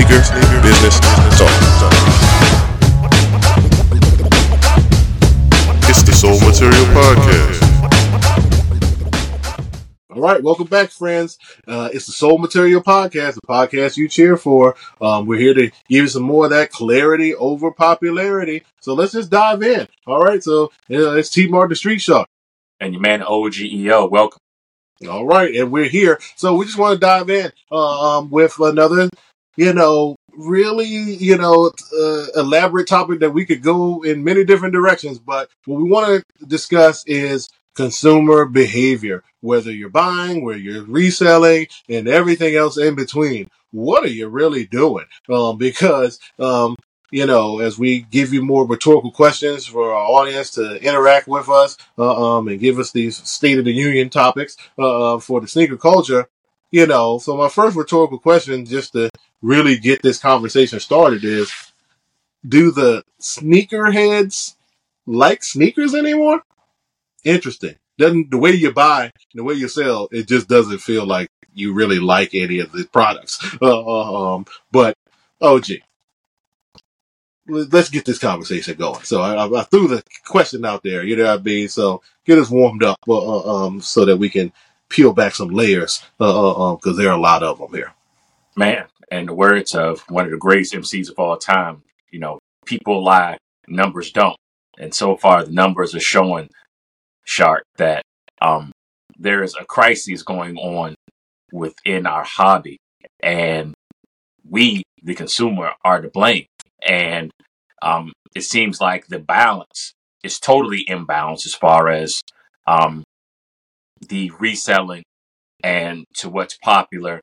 Sneaker, 0.00 0.24
sneaker, 0.24 0.62
business, 0.62 0.98
talk. 1.36 1.50
It's 5.90 6.02
the 6.02 6.12
Sole 6.12 6.40
Material 6.40 6.86
Podcast. 6.94 7.60
All 10.08 10.22
right, 10.22 10.42
welcome 10.42 10.68
back, 10.68 10.88
friends. 10.88 11.36
Uh, 11.68 11.90
it's 11.92 12.06
the 12.06 12.12
Sole 12.12 12.38
Material 12.38 12.80
Podcast, 12.82 13.34
the 13.34 13.42
podcast 13.46 13.98
you 13.98 14.08
cheer 14.08 14.38
for. 14.38 14.74
Um, 15.02 15.26
we're 15.26 15.38
here 15.38 15.52
to 15.52 15.66
give 15.66 15.74
you 15.90 16.08
some 16.08 16.22
more 16.22 16.46
of 16.46 16.50
that 16.52 16.70
clarity 16.70 17.34
over 17.34 17.70
popularity. 17.70 18.62
So 18.80 18.94
let's 18.94 19.12
just 19.12 19.30
dive 19.30 19.62
in. 19.62 19.86
All 20.06 20.22
right, 20.22 20.42
so 20.42 20.72
uh, 20.90 21.12
it's 21.12 21.28
T 21.28 21.46
Martin 21.46 21.68
the 21.68 21.76
Street 21.76 22.00
Shark. 22.00 22.26
and 22.80 22.94
your 22.94 23.02
man 23.02 23.20
OGEO. 23.20 24.10
Welcome. 24.10 24.40
All 25.08 25.24
right, 25.26 25.54
and 25.54 25.70
we're 25.70 25.88
here. 25.88 26.18
So 26.36 26.54
we 26.56 26.66
just 26.66 26.76
want 26.78 26.94
to 26.94 27.00
dive 27.00 27.30
in 27.30 27.52
uh, 27.70 28.18
um, 28.18 28.30
with 28.30 28.58
another, 28.58 29.08
you 29.60 29.74
know, 29.74 30.16
really, 30.32 30.86
you 30.86 31.36
know, 31.36 31.70
uh, 31.92 32.26
elaborate 32.34 32.88
topic 32.88 33.20
that 33.20 33.32
we 33.32 33.44
could 33.44 33.62
go 33.62 34.02
in 34.02 34.24
many 34.24 34.42
different 34.42 34.72
directions. 34.72 35.18
But 35.18 35.50
what 35.66 35.82
we 35.82 35.90
want 35.90 36.24
to 36.40 36.46
discuss 36.46 37.04
is 37.06 37.50
consumer 37.74 38.46
behavior, 38.46 39.22
whether 39.42 39.70
you're 39.70 39.90
buying, 39.90 40.42
where 40.42 40.56
you're 40.56 40.84
reselling, 40.84 41.66
and 41.90 42.08
everything 42.08 42.56
else 42.56 42.78
in 42.78 42.94
between. 42.94 43.50
What 43.70 44.02
are 44.02 44.08
you 44.08 44.28
really 44.28 44.64
doing? 44.64 45.04
Um, 45.28 45.58
because 45.58 46.18
um, 46.38 46.76
you 47.10 47.26
know, 47.26 47.58
as 47.58 47.78
we 47.78 48.00
give 48.00 48.32
you 48.32 48.42
more 48.42 48.66
rhetorical 48.66 49.10
questions 49.10 49.66
for 49.66 49.92
our 49.92 50.06
audience 50.06 50.52
to 50.52 50.76
interact 50.82 51.28
with 51.28 51.50
us 51.50 51.76
uh, 51.98 52.36
um, 52.38 52.48
and 52.48 52.60
give 52.60 52.78
us 52.78 52.92
these 52.92 53.16
State 53.28 53.58
of 53.58 53.66
the 53.66 53.72
Union 53.72 54.08
topics 54.08 54.56
uh, 54.78 55.16
uh, 55.16 55.18
for 55.18 55.40
the 55.42 55.48
sneaker 55.48 55.76
culture, 55.76 56.28
you 56.70 56.86
know, 56.86 57.18
so 57.18 57.36
my 57.36 57.48
first 57.48 57.76
rhetorical 57.76 58.18
question, 58.18 58.64
just 58.64 58.92
to 58.92 59.10
really 59.42 59.78
get 59.78 60.02
this 60.02 60.18
conversation 60.18 60.80
started, 60.80 61.24
is 61.24 61.52
do 62.46 62.70
the 62.70 63.02
sneakerheads 63.20 64.54
like 65.06 65.42
sneakers 65.42 65.94
anymore? 65.94 66.42
Interesting. 67.24 67.76
Doesn't 67.98 68.30
the 68.30 68.38
way 68.38 68.52
you 68.52 68.72
buy, 68.72 69.12
the 69.34 69.44
way 69.44 69.54
you 69.54 69.68
sell, 69.68 70.08
it 70.10 70.26
just 70.26 70.48
doesn't 70.48 70.78
feel 70.78 71.06
like 71.06 71.28
you 71.52 71.74
really 71.74 71.98
like 71.98 72.34
any 72.34 72.60
of 72.60 72.72
the 72.72 72.84
products. 72.84 73.38
Uh, 73.62 74.34
um, 74.34 74.46
but 74.72 74.96
OG, 75.42 75.66
let's 77.46 77.90
get 77.90 78.04
this 78.04 78.18
conversation 78.18 78.76
going. 78.76 79.02
So 79.02 79.20
I, 79.20 79.60
I 79.60 79.62
threw 79.64 79.88
the 79.88 80.02
question 80.24 80.64
out 80.64 80.82
there, 80.82 81.04
you 81.04 81.16
know 81.16 81.24
what 81.24 81.40
I 81.40 81.42
mean? 81.42 81.68
So 81.68 82.02
get 82.24 82.38
us 82.38 82.48
warmed 82.48 82.82
up, 82.82 82.98
uh, 83.06 83.14
uh, 83.18 83.66
um, 83.66 83.80
so 83.80 84.04
that 84.04 84.16
we 84.16 84.30
can 84.30 84.52
peel 84.90 85.12
back 85.14 85.34
some 85.34 85.48
layers, 85.48 86.02
uh, 86.20 86.24
uh, 86.24 86.72
um, 86.72 86.78
cause 86.78 86.96
there 86.98 87.08
are 87.08 87.18
a 87.18 87.20
lot 87.20 87.42
of 87.42 87.58
them 87.58 87.72
here. 87.72 87.94
Man, 88.56 88.84
and 89.10 89.28
the 89.28 89.34
words 89.34 89.74
of 89.74 90.00
one 90.08 90.26
of 90.26 90.30
the 90.30 90.36
greatest 90.36 90.74
MCs 90.74 91.08
of 91.08 91.18
all 91.18 91.38
time, 91.38 91.82
you 92.10 92.18
know, 92.18 92.38
people 92.66 93.02
lie, 93.02 93.38
numbers 93.68 94.10
don't. 94.12 94.36
And 94.78 94.94
so 94.94 95.16
far, 95.16 95.44
the 95.44 95.52
numbers 95.52 95.94
are 95.94 96.00
showing, 96.00 96.48
Shark, 97.24 97.64
that 97.76 98.02
um, 98.42 98.72
there 99.18 99.42
is 99.42 99.54
a 99.58 99.64
crisis 99.64 100.22
going 100.22 100.56
on 100.56 100.94
within 101.52 102.06
our 102.06 102.24
hobby. 102.24 102.78
And 103.22 103.74
we, 104.48 104.82
the 105.02 105.14
consumer, 105.14 105.72
are 105.84 106.00
to 106.00 106.08
blame. 106.08 106.46
And 106.86 107.30
um, 107.82 108.12
it 108.34 108.42
seems 108.42 108.80
like 108.80 109.06
the 109.06 109.18
balance 109.18 109.92
is 110.22 110.38
totally 110.38 110.84
imbalanced 110.88 111.46
as 111.46 111.54
far 111.54 111.88
as 111.88 112.20
um, 112.66 113.04
the 114.00 114.30
reselling 114.38 115.02
and 115.62 116.04
to 116.14 116.28
what's 116.28 116.56
popular. 116.58 117.20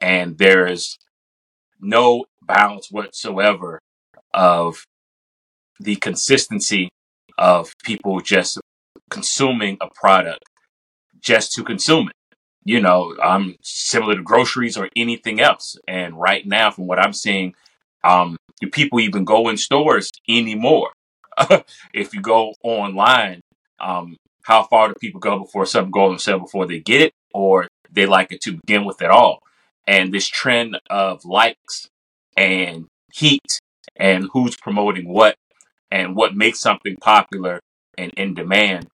And 0.00 0.38
there 0.38 0.66
is 0.66 0.98
no 1.80 2.24
balance 2.42 2.90
whatsoever 2.90 3.80
of 4.34 4.84
the 5.80 5.96
consistency 5.96 6.88
of 7.36 7.72
people 7.84 8.20
just 8.20 8.58
consuming 9.10 9.78
a 9.80 9.88
product 9.94 10.44
just 11.20 11.52
to 11.52 11.64
consume 11.64 12.08
it. 12.08 12.36
You 12.64 12.80
know, 12.80 13.16
I'm 13.22 13.56
similar 13.62 14.16
to 14.16 14.22
groceries 14.22 14.76
or 14.76 14.88
anything 14.96 15.40
else. 15.40 15.76
And 15.86 16.18
right 16.18 16.46
now, 16.46 16.70
from 16.70 16.86
what 16.86 16.98
I'm 16.98 17.12
seeing, 17.12 17.54
um, 18.04 18.36
do 18.60 18.68
people 18.68 19.00
even 19.00 19.24
go 19.24 19.48
in 19.48 19.56
stores 19.56 20.10
anymore? 20.28 20.90
if 21.94 22.12
you 22.12 22.20
go 22.20 22.52
online, 22.62 23.40
um, 23.80 24.16
how 24.48 24.62
far 24.62 24.88
do 24.88 24.94
people 24.98 25.20
go 25.20 25.38
before 25.38 25.66
something 25.66 25.90
goes 25.90 26.10
on 26.10 26.18
sale 26.18 26.38
before 26.38 26.66
they 26.66 26.80
get 26.80 27.02
it, 27.02 27.12
or 27.34 27.68
they 27.92 28.06
like 28.06 28.32
it 28.32 28.40
to 28.40 28.58
begin 28.66 28.86
with 28.86 29.02
at 29.02 29.10
all? 29.10 29.40
And 29.86 30.12
this 30.12 30.26
trend 30.26 30.80
of 30.88 31.22
likes 31.26 31.90
and 32.34 32.86
heat 33.12 33.60
and 33.94 34.28
who's 34.32 34.56
promoting 34.56 35.06
what 35.06 35.36
and 35.90 36.16
what 36.16 36.34
makes 36.34 36.60
something 36.60 36.96
popular 36.96 37.60
and 37.98 38.10
in 38.16 38.32
demand 38.32 38.88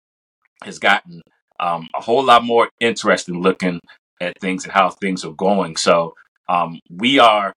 has 0.64 0.80
gotten 0.80 1.22
um, 1.60 1.86
a 1.94 2.00
whole 2.00 2.24
lot 2.24 2.44
more 2.44 2.68
interesting 2.80 3.40
looking 3.40 3.78
at 4.20 4.40
things 4.40 4.64
and 4.64 4.72
how 4.72 4.90
things 4.90 5.24
are 5.24 5.32
going. 5.32 5.76
So 5.76 6.14
um, 6.48 6.80
we 6.90 7.20
are 7.20 7.52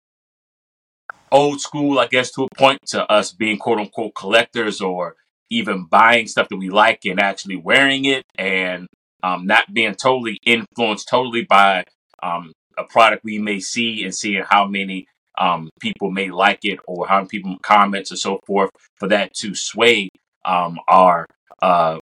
old 1.32 1.62
school, 1.62 2.00
I 2.00 2.08
guess, 2.08 2.32
to 2.32 2.44
a 2.44 2.56
point 2.58 2.80
to 2.88 3.10
us 3.10 3.32
being 3.32 3.58
quote 3.58 3.80
unquote 3.80 4.16
collectors 4.16 4.82
or 4.82 5.16
even 5.50 5.86
buying 5.86 6.28
stuff 6.28 6.50
that 6.50 6.58
we 6.58 6.70
like 6.70 7.06
and 7.06 7.20
actually 7.20 7.56
wearing 7.58 8.06
it 8.06 8.24
and 8.38 8.88
um, 9.24 9.46
not 9.46 9.74
being 9.74 9.96
totally 9.96 10.40
influenced 10.46 11.08
totally 11.10 11.44
by 11.44 11.84
um, 12.24 12.52
a 12.78 12.84
product 12.86 13.24
we 13.24 13.40
may 13.40 13.60
see 13.60 14.04
and 14.04 14.16
seeing 14.16 14.44
how 14.48 14.68
many 14.68 15.08
um, 15.38 15.70
people 15.80 16.12
may 16.12 16.30
like 16.32 16.60
it 16.64 16.80
or 16.88 17.08
how 17.08 17.18
many 17.18 17.28
people 17.30 17.58
comments 17.62 18.12
or 18.12 18.16
so 18.16 18.40
forth 18.48 18.70
for 18.98 19.08
that 19.10 19.34
to 19.36 19.54
sway 19.56 20.10
um, 20.46 20.78
our 20.88 21.26
uh, 21.62 22.00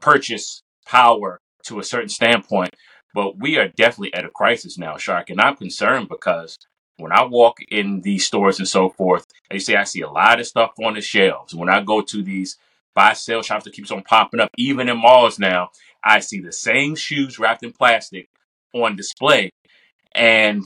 purchase 0.00 0.62
power 0.86 1.38
to 1.64 1.78
a 1.80 1.84
certain 1.84 2.08
standpoint. 2.08 2.70
But 3.14 3.38
we 3.38 3.58
are 3.58 3.68
definitely 3.68 4.14
at 4.14 4.24
a 4.24 4.30
crisis 4.30 4.78
now, 4.78 4.96
Shark, 4.96 5.30
and 5.30 5.40
I'm 5.40 5.56
concerned 5.56 6.08
because 6.08 6.56
when 6.98 7.12
I 7.12 7.24
walk 7.24 7.58
in 7.70 8.00
these 8.00 8.26
stores 8.26 8.58
and 8.58 8.68
so 8.68 8.90
forth, 8.90 9.26
you 9.50 9.60
say, 9.60 9.76
I 9.76 9.84
see 9.84 10.02
a 10.02 10.10
lot 10.10 10.40
of 10.40 10.46
stuff 10.46 10.72
on 10.82 10.94
the 10.94 11.00
shelves. 11.00 11.54
When 11.54 11.68
I 11.68 11.82
go 11.82 12.02
to 12.02 12.22
these 12.22 12.56
buy 12.94 13.14
sell 13.14 13.42
shops 13.42 13.64
that 13.64 13.72
keeps 13.72 13.90
on 13.90 14.02
popping 14.02 14.40
up, 14.40 14.50
even 14.58 14.88
in 14.88 14.98
malls 14.98 15.38
now, 15.38 15.70
I 16.04 16.20
see 16.20 16.40
the 16.40 16.52
same 16.52 16.94
shoes 16.94 17.38
wrapped 17.38 17.62
in 17.62 17.72
plastic 17.72 18.28
on 18.74 18.96
display. 18.96 19.50
And 20.14 20.64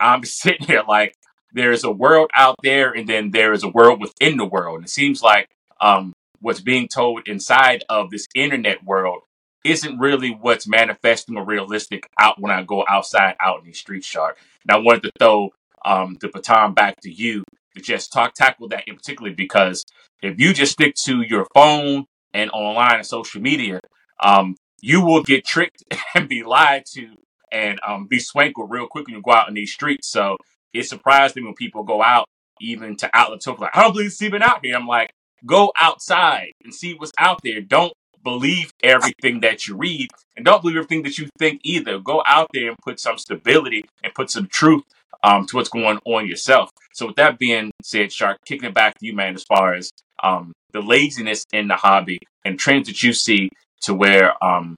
I'm 0.00 0.24
sitting 0.24 0.66
here 0.66 0.82
like 0.86 1.14
there 1.52 1.72
is 1.72 1.84
a 1.84 1.90
world 1.90 2.30
out 2.34 2.56
there 2.62 2.92
and 2.92 3.08
then 3.08 3.30
there 3.30 3.52
is 3.52 3.64
a 3.64 3.68
world 3.68 4.00
within 4.00 4.36
the 4.36 4.44
world. 4.44 4.76
And 4.76 4.84
it 4.84 4.90
seems 4.90 5.22
like 5.22 5.48
um, 5.80 6.12
what's 6.40 6.60
being 6.60 6.88
told 6.88 7.26
inside 7.26 7.84
of 7.88 8.10
this 8.10 8.26
internet 8.34 8.84
world 8.84 9.22
isn't 9.64 9.98
really 9.98 10.30
what's 10.30 10.68
manifesting 10.68 11.36
or 11.36 11.44
realistic 11.44 12.08
out 12.20 12.40
when 12.40 12.52
I 12.52 12.62
go 12.62 12.84
outside 12.88 13.34
out 13.40 13.60
in 13.60 13.66
these 13.66 13.78
streets, 13.78 14.06
Shark. 14.06 14.38
And 14.68 14.76
I 14.76 14.80
wanted 14.80 15.04
to 15.04 15.12
throw 15.18 15.50
um, 15.84 16.16
the 16.20 16.28
baton 16.28 16.74
back 16.74 17.00
to 17.02 17.10
you 17.10 17.44
to 17.74 17.82
just 17.82 18.12
talk 18.12 18.34
tackle 18.34 18.68
that 18.68 18.84
in 18.86 18.96
particular 18.96 19.32
because 19.32 19.84
if 20.22 20.38
you 20.40 20.52
just 20.52 20.72
stick 20.72 20.94
to 21.04 21.22
your 21.22 21.46
phone 21.54 22.06
and 22.32 22.50
online 22.50 22.96
and 22.96 23.06
social 23.06 23.40
media, 23.40 23.80
um, 24.22 24.56
you 24.80 25.04
will 25.04 25.22
get 25.22 25.44
tricked 25.44 25.84
and 26.14 26.28
be 26.28 26.42
lied 26.42 26.84
to 26.94 27.14
and 27.52 27.78
um, 27.86 28.06
be 28.08 28.18
swankled 28.18 28.70
real 28.70 28.88
quick 28.88 29.06
when 29.06 29.16
you 29.16 29.22
go 29.22 29.32
out 29.32 29.48
in 29.48 29.54
these 29.54 29.72
streets. 29.72 30.08
So 30.08 30.36
it 30.72 30.84
surprised 30.84 31.36
me 31.36 31.42
when 31.42 31.54
people 31.54 31.84
go 31.84 32.02
out 32.02 32.26
even 32.60 32.96
to 32.96 33.10
outlets 33.14 33.46
like, 33.46 33.76
I 33.76 33.82
don't 33.82 33.92
believe 33.92 34.06
it's 34.06 34.22
even 34.22 34.42
out 34.42 34.64
here. 34.64 34.76
I'm 34.76 34.86
like, 34.86 35.10
go 35.44 35.72
outside 35.78 36.52
and 36.64 36.74
see 36.74 36.94
what's 36.94 37.12
out 37.18 37.40
there. 37.44 37.60
Don't 37.60 37.92
believe 38.26 38.72
everything 38.82 39.38
that 39.38 39.68
you 39.68 39.76
read 39.76 40.10
and 40.36 40.44
don't 40.44 40.60
believe 40.60 40.78
everything 40.78 41.04
that 41.04 41.16
you 41.16 41.28
think 41.38 41.60
either. 41.62 42.00
Go 42.00 42.24
out 42.26 42.48
there 42.52 42.70
and 42.70 42.78
put 42.84 42.98
some 42.98 43.18
stability 43.18 43.84
and 44.02 44.12
put 44.14 44.30
some 44.30 44.48
truth 44.48 44.82
um, 45.22 45.46
to 45.46 45.54
what's 45.54 45.68
going 45.68 46.00
on 46.04 46.26
yourself. 46.26 46.70
So 46.92 47.06
with 47.06 47.16
that 47.16 47.38
being 47.38 47.70
said, 47.84 48.12
Shark, 48.12 48.38
kicking 48.44 48.70
it 48.70 48.74
back 48.74 48.98
to 48.98 49.06
you, 49.06 49.14
man, 49.14 49.36
as 49.36 49.44
far 49.44 49.74
as 49.74 49.92
um, 50.24 50.52
the 50.72 50.80
laziness 50.80 51.44
in 51.52 51.68
the 51.68 51.76
hobby 51.76 52.18
and 52.44 52.58
trends 52.58 52.88
that 52.88 53.00
you 53.00 53.12
see 53.12 53.48
to 53.82 53.94
where 53.94 54.32
um, 54.44 54.74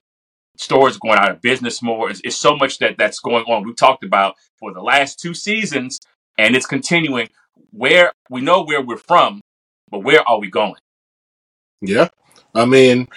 stores 0.57 0.97
are 0.97 0.99
going 0.99 1.17
out 1.17 1.31
of 1.31 1.41
business 1.41 1.81
more. 1.81 2.11
It's, 2.11 2.21
it's 2.23 2.37
so 2.37 2.55
much 2.55 2.77
that 2.77 2.99
that's 2.99 3.19
going 3.19 3.45
on. 3.45 3.63
We've 3.63 3.75
talked 3.75 4.03
about 4.03 4.35
for 4.59 4.71
the 4.71 4.81
last 4.81 5.19
two 5.19 5.33
seasons, 5.33 5.99
and 6.37 6.55
it's 6.55 6.67
continuing. 6.67 7.29
Where 7.71 8.11
we 8.29 8.41
know 8.41 8.63
where 8.63 8.81
we're 8.81 8.97
from, 8.97 9.41
but 9.89 10.03
where 10.03 10.21
are 10.29 10.39
we 10.39 10.51
going? 10.51 10.75
Yeah. 11.81 12.09
I 12.53 12.65
mean, 12.65 13.07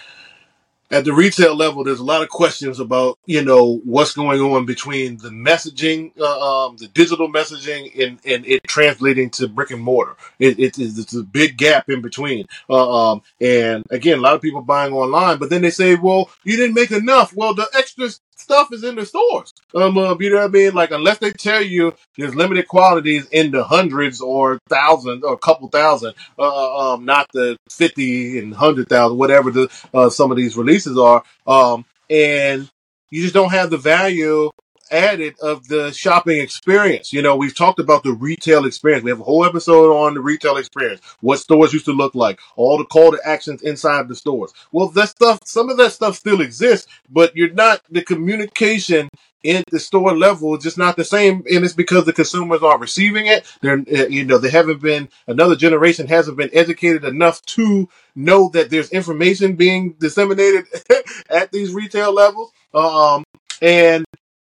at 0.92 1.06
the 1.06 1.12
retail 1.12 1.56
level, 1.56 1.82
there's 1.82 2.00
a 2.00 2.04
lot 2.04 2.22
of 2.22 2.28
questions 2.28 2.78
about, 2.78 3.18
you 3.24 3.42
know, 3.42 3.80
what's 3.84 4.12
going 4.12 4.40
on 4.40 4.66
between 4.66 5.16
the 5.16 5.30
messaging, 5.30 6.12
uh, 6.20 6.66
um, 6.66 6.76
the 6.76 6.86
digital 6.88 7.32
messaging 7.32 7.90
and, 7.98 8.20
and 8.26 8.46
it 8.46 8.62
translating 8.64 9.30
to 9.30 9.48
brick 9.48 9.70
and 9.70 9.80
mortar. 9.82 10.16
It, 10.38 10.58
it, 10.58 10.78
it's 10.78 11.14
a 11.16 11.22
big 11.22 11.56
gap 11.56 11.88
in 11.88 12.02
between. 12.02 12.46
Uh, 12.68 13.12
um, 13.12 13.22
and 13.40 13.84
again, 13.90 14.18
a 14.18 14.20
lot 14.20 14.34
of 14.34 14.42
people 14.42 14.60
buying 14.60 14.92
online, 14.92 15.38
but 15.38 15.48
then 15.48 15.62
they 15.62 15.70
say, 15.70 15.94
well, 15.94 16.30
you 16.44 16.56
didn't 16.58 16.74
make 16.74 16.90
enough. 16.90 17.32
Well, 17.34 17.54
the 17.54 17.68
extra 17.74 18.10
stuff 18.42 18.72
is 18.72 18.84
in 18.84 18.96
the 18.96 19.06
stores. 19.06 19.52
Um, 19.74 19.96
uh, 19.96 20.16
you 20.18 20.30
know 20.30 20.36
what 20.36 20.44
I 20.44 20.48
mean? 20.48 20.74
Like 20.74 20.90
unless 20.90 21.18
they 21.18 21.32
tell 21.32 21.62
you 21.62 21.94
there's 22.16 22.34
limited 22.34 22.68
quantities 22.68 23.26
in 23.30 23.50
the 23.50 23.64
hundreds 23.64 24.20
or 24.20 24.58
thousands 24.68 25.24
or 25.24 25.34
a 25.34 25.38
couple 25.38 25.68
thousand, 25.68 26.14
uh, 26.38 26.42
uh, 26.42 26.94
um, 26.94 27.04
not 27.04 27.28
the 27.32 27.56
fifty 27.70 28.38
and 28.38 28.54
hundred 28.54 28.88
thousand, 28.88 29.18
whatever 29.18 29.50
the 29.50 29.68
uh, 29.94 30.10
some 30.10 30.30
of 30.30 30.36
these 30.36 30.56
releases 30.56 30.98
are. 30.98 31.22
Um, 31.46 31.84
and 32.10 32.68
you 33.10 33.22
just 33.22 33.34
don't 33.34 33.52
have 33.52 33.70
the 33.70 33.78
value 33.78 34.50
added 34.92 35.34
of 35.40 35.68
the 35.68 35.92
shopping 35.92 36.40
experience. 36.40 37.12
You 37.12 37.22
know, 37.22 37.36
we've 37.36 37.54
talked 37.54 37.80
about 37.80 38.02
the 38.02 38.12
retail 38.12 38.66
experience. 38.66 39.02
We 39.04 39.10
have 39.10 39.20
a 39.20 39.24
whole 39.24 39.44
episode 39.44 39.92
on 39.92 40.14
the 40.14 40.20
retail 40.20 40.56
experience, 40.56 41.00
what 41.20 41.38
stores 41.38 41.72
used 41.72 41.86
to 41.86 41.92
look 41.92 42.14
like, 42.14 42.38
all 42.56 42.78
the 42.78 42.84
call 42.84 43.12
to 43.12 43.20
actions 43.24 43.62
inside 43.62 44.08
the 44.08 44.14
stores. 44.14 44.52
Well, 44.70 44.88
that 44.88 45.08
stuff, 45.08 45.40
some 45.44 45.70
of 45.70 45.76
that 45.78 45.92
stuff 45.92 46.16
still 46.16 46.40
exists, 46.40 46.86
but 47.10 47.34
you're 47.36 47.52
not 47.52 47.80
the 47.90 48.02
communication 48.02 49.08
in 49.42 49.64
the 49.70 49.80
store 49.80 50.16
level 50.16 50.56
just 50.56 50.78
not 50.78 50.96
the 50.96 51.04
same, 51.04 51.42
and 51.50 51.64
it's 51.64 51.74
because 51.74 52.04
the 52.04 52.12
consumers 52.12 52.62
aren't 52.62 52.80
receiving 52.80 53.26
it. 53.26 53.44
They're, 53.60 53.78
uh, 53.78 54.06
you 54.06 54.24
know, 54.24 54.38
they 54.38 54.50
haven't 54.50 54.80
been 54.80 55.08
another 55.26 55.56
generation 55.56 56.06
hasn't 56.06 56.36
been 56.36 56.50
educated 56.52 57.04
enough 57.04 57.42
to 57.46 57.88
know 58.14 58.50
that 58.50 58.70
there's 58.70 58.90
information 58.90 59.56
being 59.56 59.94
disseminated 59.98 60.66
at 61.30 61.50
these 61.50 61.72
retail 61.72 62.12
levels. 62.12 62.52
Um, 62.74 63.24
and 63.60 64.04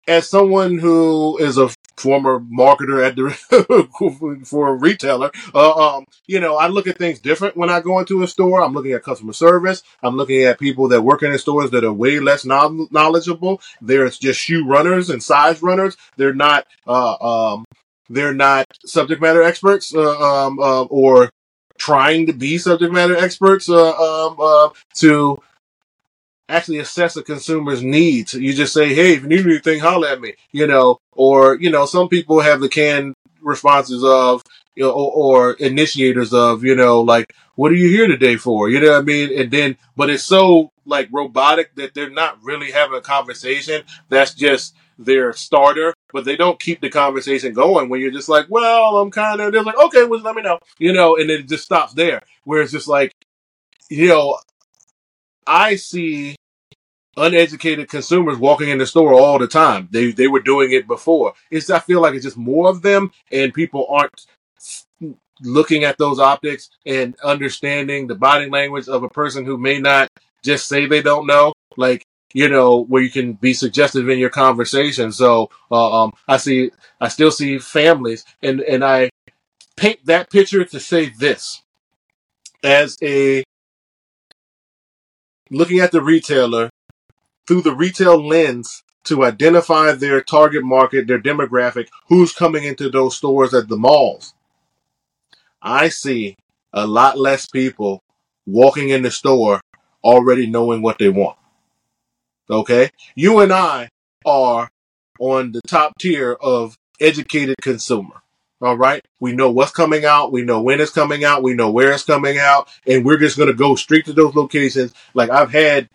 as 0.09 0.27
someone 0.27 0.79
who 0.79 1.38
is 1.38 1.57
a 1.57 1.69
former 1.95 2.39
marketer 2.39 3.06
at 3.06 3.15
the 3.15 4.44
for 4.45 4.69
a 4.69 4.73
retailer, 4.73 5.31
uh, 5.53 5.97
um, 5.97 6.06
you 6.25 6.39
know, 6.39 6.57
I 6.57 6.67
look 6.67 6.88
at 6.88 6.97
things 6.97 7.19
different 7.19 7.56
when 7.56 7.69
I 7.69 7.79
go 7.79 8.00
into 8.00 8.23
a 8.23 8.27
store. 8.27 8.61
I'm 8.61 8.73
looking 8.73 8.94
at 8.94 9.03
customer 9.03 9.33
service. 9.33 9.83
I'm 10.01 10.15
looking 10.15 10.44
at 10.44 10.59
people 10.59 10.88
that 10.89 11.01
work 11.01 11.21
in 11.21 11.31
the 11.31 11.38
stores 11.38 11.71
that 11.71 11.83
are 11.83 11.94
way 11.94 12.19
less 12.19 12.44
knowledgeable. 12.44 13.61
They're 13.81 14.09
just 14.09 14.39
shoe 14.39 14.65
runners 14.65 15.09
and 15.09 15.21
size 15.21 15.61
runners. 15.61 15.95
They're 16.17 16.33
not, 16.33 16.65
uh, 16.88 17.53
um, 17.53 17.65
they're 18.09 18.33
not 18.33 18.65
subject 18.85 19.21
matter 19.21 19.44
experts, 19.44 19.94
uh, 19.94 20.19
um, 20.19 20.59
uh, 20.59 20.83
or 20.85 21.29
trying 21.77 22.25
to 22.25 22.33
be 22.33 22.57
subject 22.57 22.91
matter 22.91 23.15
experts, 23.15 23.69
uh, 23.69 23.91
um, 23.91 24.38
uh, 24.39 24.69
to 24.95 25.38
actually 26.49 26.79
assess 26.79 27.15
a 27.15 27.23
consumer's 27.23 27.83
needs. 27.83 28.33
You 28.33 28.53
just 28.53 28.73
say, 28.73 28.93
hey, 28.93 29.13
if 29.13 29.21
you 29.21 29.29
need 29.29 29.45
anything, 29.45 29.79
holler 29.79 30.07
at 30.09 30.19
me, 30.19 30.33
you 30.51 30.67
know, 30.67 30.99
or, 31.11 31.55
you 31.55 31.69
know, 31.69 31.85
some 31.85 32.09
people 32.09 32.41
have 32.41 32.59
the 32.59 32.67
canned 32.67 33.13
responses 33.41 34.03
of, 34.03 34.43
you 34.75 34.83
know, 34.83 34.91
or, 34.91 35.51
or 35.51 35.53
initiators 35.53 36.33
of, 36.33 36.63
you 36.63 36.75
know, 36.75 37.01
like, 37.01 37.33
what 37.55 37.71
are 37.71 37.75
you 37.75 37.89
here 37.89 38.07
today 38.07 38.35
for? 38.35 38.69
You 38.69 38.79
know 38.79 38.91
what 38.91 38.99
I 38.99 39.03
mean? 39.03 39.37
And 39.39 39.51
then, 39.51 39.77
but 39.95 40.09
it's 40.09 40.23
so 40.23 40.71
like 40.85 41.09
robotic 41.11 41.75
that 41.75 41.93
they're 41.93 42.09
not 42.09 42.41
really 42.41 42.71
having 42.71 42.97
a 42.97 43.01
conversation. 43.01 43.83
That's 44.09 44.33
just 44.33 44.75
their 44.97 45.31
starter, 45.33 45.93
but 46.11 46.25
they 46.25 46.35
don't 46.35 46.59
keep 46.59 46.81
the 46.81 46.89
conversation 46.89 47.53
going 47.53 47.89
when 47.89 48.01
you're 48.01 48.11
just 48.11 48.27
like, 48.27 48.47
well, 48.49 48.97
I'm 48.97 49.11
kind 49.11 49.39
of, 49.39 49.51
they're 49.51 49.63
like, 49.63 49.77
okay, 49.77 50.03
well, 50.03 50.19
let 50.21 50.35
me 50.35 50.41
know, 50.41 50.59
you 50.77 50.93
know, 50.93 51.15
and 51.15 51.29
it 51.29 51.47
just 51.47 51.63
stops 51.63 51.93
there. 51.93 52.21
Where 52.43 52.61
it's 52.61 52.71
just 52.71 52.87
like, 52.87 53.13
you 53.89 54.07
know, 54.07 54.37
I 55.49 55.75
see 55.77 56.35
uneducated 57.17 57.89
consumers 57.89 58.37
walking 58.37 58.69
in 58.69 58.77
the 58.77 58.85
store 58.85 59.13
all 59.13 59.39
the 59.39 59.47
time. 59.47 59.89
They 59.91 60.11
they 60.11 60.27
were 60.27 60.39
doing 60.39 60.71
it 60.71 60.87
before. 60.87 61.33
It's 61.49 61.69
I 61.69 61.79
feel 61.79 62.01
like 62.01 62.13
it's 62.13 62.23
just 62.23 62.37
more 62.37 62.69
of 62.69 62.81
them, 62.83 63.11
and 63.31 63.53
people 63.53 63.87
aren't 63.89 64.27
looking 65.41 65.83
at 65.83 65.97
those 65.97 66.19
optics 66.19 66.69
and 66.85 67.15
understanding 67.23 68.07
the 68.07 68.15
body 68.15 68.49
language 68.49 68.87
of 68.87 69.03
a 69.03 69.09
person 69.09 69.43
who 69.45 69.57
may 69.57 69.79
not 69.79 70.07
just 70.43 70.67
say 70.67 70.85
they 70.85 71.01
don't 71.01 71.27
know. 71.27 71.53
Like 71.75 72.05
you 72.33 72.47
know, 72.47 72.83
where 72.83 73.01
you 73.01 73.09
can 73.09 73.33
be 73.33 73.53
suggestive 73.53 74.07
in 74.07 74.19
your 74.19 74.29
conversation. 74.29 75.11
So 75.11 75.49
uh, 75.71 76.03
um, 76.03 76.13
I 76.27 76.37
see, 76.37 76.69
I 77.01 77.07
still 77.07 77.31
see 77.31 77.57
families, 77.57 78.23
and 78.43 78.61
and 78.61 78.83
I 78.83 79.09
paint 79.75 80.05
that 80.05 80.29
picture 80.29 80.63
to 80.63 80.79
say 80.79 81.09
this 81.09 81.63
as 82.63 82.97
a 83.01 83.43
looking 85.49 85.79
at 85.79 85.91
the 85.91 86.01
retailer 86.01 86.69
through 87.47 87.61
the 87.61 87.75
retail 87.75 88.25
lens 88.25 88.83
to 89.05 89.23
identify 89.23 89.91
their 89.91 90.21
target 90.21 90.63
market, 90.63 91.07
their 91.07 91.19
demographic, 91.19 91.87
who's 92.07 92.33
coming 92.33 92.63
into 92.63 92.89
those 92.89 93.17
stores 93.17 93.53
at 93.53 93.67
the 93.67 93.77
malls. 93.77 94.33
I 95.61 95.89
see 95.89 96.35
a 96.73 96.85
lot 96.85 97.17
less 97.17 97.47
people 97.47 98.03
walking 98.45 98.89
in 98.89 99.01
the 99.01 99.11
store 99.11 99.61
already 100.03 100.47
knowing 100.47 100.81
what 100.81 100.99
they 100.99 101.09
want. 101.09 101.37
Okay? 102.49 102.89
You 103.15 103.39
and 103.39 103.51
I 103.51 103.89
are 104.25 104.69
on 105.19 105.51
the 105.51 105.61
top 105.67 105.93
tier 105.99 106.33
of 106.33 106.77
educated 106.99 107.55
consumer. 107.61 108.21
All 108.61 108.77
right. 108.77 109.01
We 109.21 109.31
know 109.31 109.50
what's 109.51 109.71
coming 109.71 110.03
out. 110.03 110.33
We 110.33 110.41
know 110.41 110.61
when 110.61 110.81
it's 110.81 110.91
coming 110.91 111.23
out. 111.23 111.44
We 111.44 111.53
know 111.53 111.71
where 111.71 111.94
it's 111.94 112.03
coming 112.03 112.38
out. 112.38 112.67
And 112.85 113.06
we're 113.06 113.17
just 113.17 113.38
going 113.38 113.47
to 113.47 113.53
go 113.53 113.75
straight 113.75 114.06
to 114.06 114.13
those 114.13 114.35
locations. 114.35 114.94
Like 115.13 115.29
I've 115.29 115.51
had, 115.51 115.88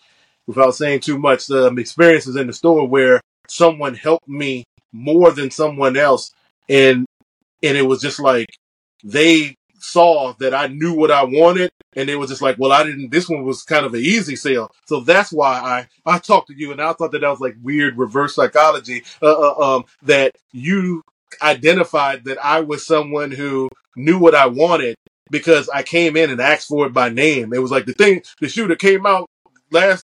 without 0.46 0.75
saying 0.75 1.00
too 1.00 1.19
much, 1.19 1.50
um, 1.50 1.78
experiences 1.78 2.37
in 2.37 2.46
the 2.46 2.55
store 2.55 2.88
where 2.88 3.20
someone 3.49 3.94
helped 3.94 4.28
me 4.28 4.64
more 4.93 5.31
than 5.31 5.50
someone 5.50 5.96
else. 5.96 6.32
And, 6.69 7.05
and 7.62 7.76
it 7.76 7.82
was 7.82 8.00
just 8.00 8.19
like 8.19 8.49
they 9.02 9.56
saw 9.78 10.32
that 10.38 10.55
I 10.55 10.69
knew 10.69 10.94
what 10.94 11.11
I 11.11 11.25
wanted. 11.25 11.70
And 11.96 12.08
it 12.08 12.16
was 12.16 12.31
just 12.31 12.40
like, 12.40 12.56
well, 12.58 12.72
I 12.72 12.82
didn't, 12.82 13.11
this 13.11 13.28
one 13.28 13.44
was 13.44 13.62
kind 13.62 13.84
of 13.84 13.93
an 13.93 14.00
easy 14.00 14.37
sale. 14.37 14.70
So 14.87 15.00
that's 15.00 15.31
why 15.31 15.87
I, 16.06 16.11
I 16.11 16.19
talked 16.19 16.49
to 16.49 16.58
you 16.58 16.72
and 16.72 16.81
I 16.81 16.94
thought 16.94 17.12
that 17.12 17.20
that 17.20 17.28
was 17.28 17.40
like 17.40 17.56
weird 17.62 17.99
reverse 17.99 18.34
psychology, 18.34 19.05
uh, 19.20 19.26
uh, 19.50 19.76
um, 19.76 19.84
that 20.02 20.34
you 20.52 21.02
identified 21.42 22.25
that 22.25 22.44
I 22.44 22.60
was 22.60 22.86
someone 22.86 23.31
who 23.31 23.69
knew 23.96 24.19
what 24.19 24.34
I 24.34 24.46
wanted 24.46 24.96
because 25.31 25.69
I 25.69 25.82
came 25.82 26.16
in 26.16 26.31
and 26.31 26.40
asked 26.40 26.69
for 26.69 26.86
it 26.86 26.92
by 26.92 27.08
name. 27.08 27.52
It 27.52 27.62
was 27.62 27.70
like 27.70 27.86
the 27.86 27.92
thing, 27.92 28.22
the 28.40 28.48
shoe 28.48 28.69
that 28.69 28.78
came 28.78 29.06
out 29.06 29.28
last 29.70 30.04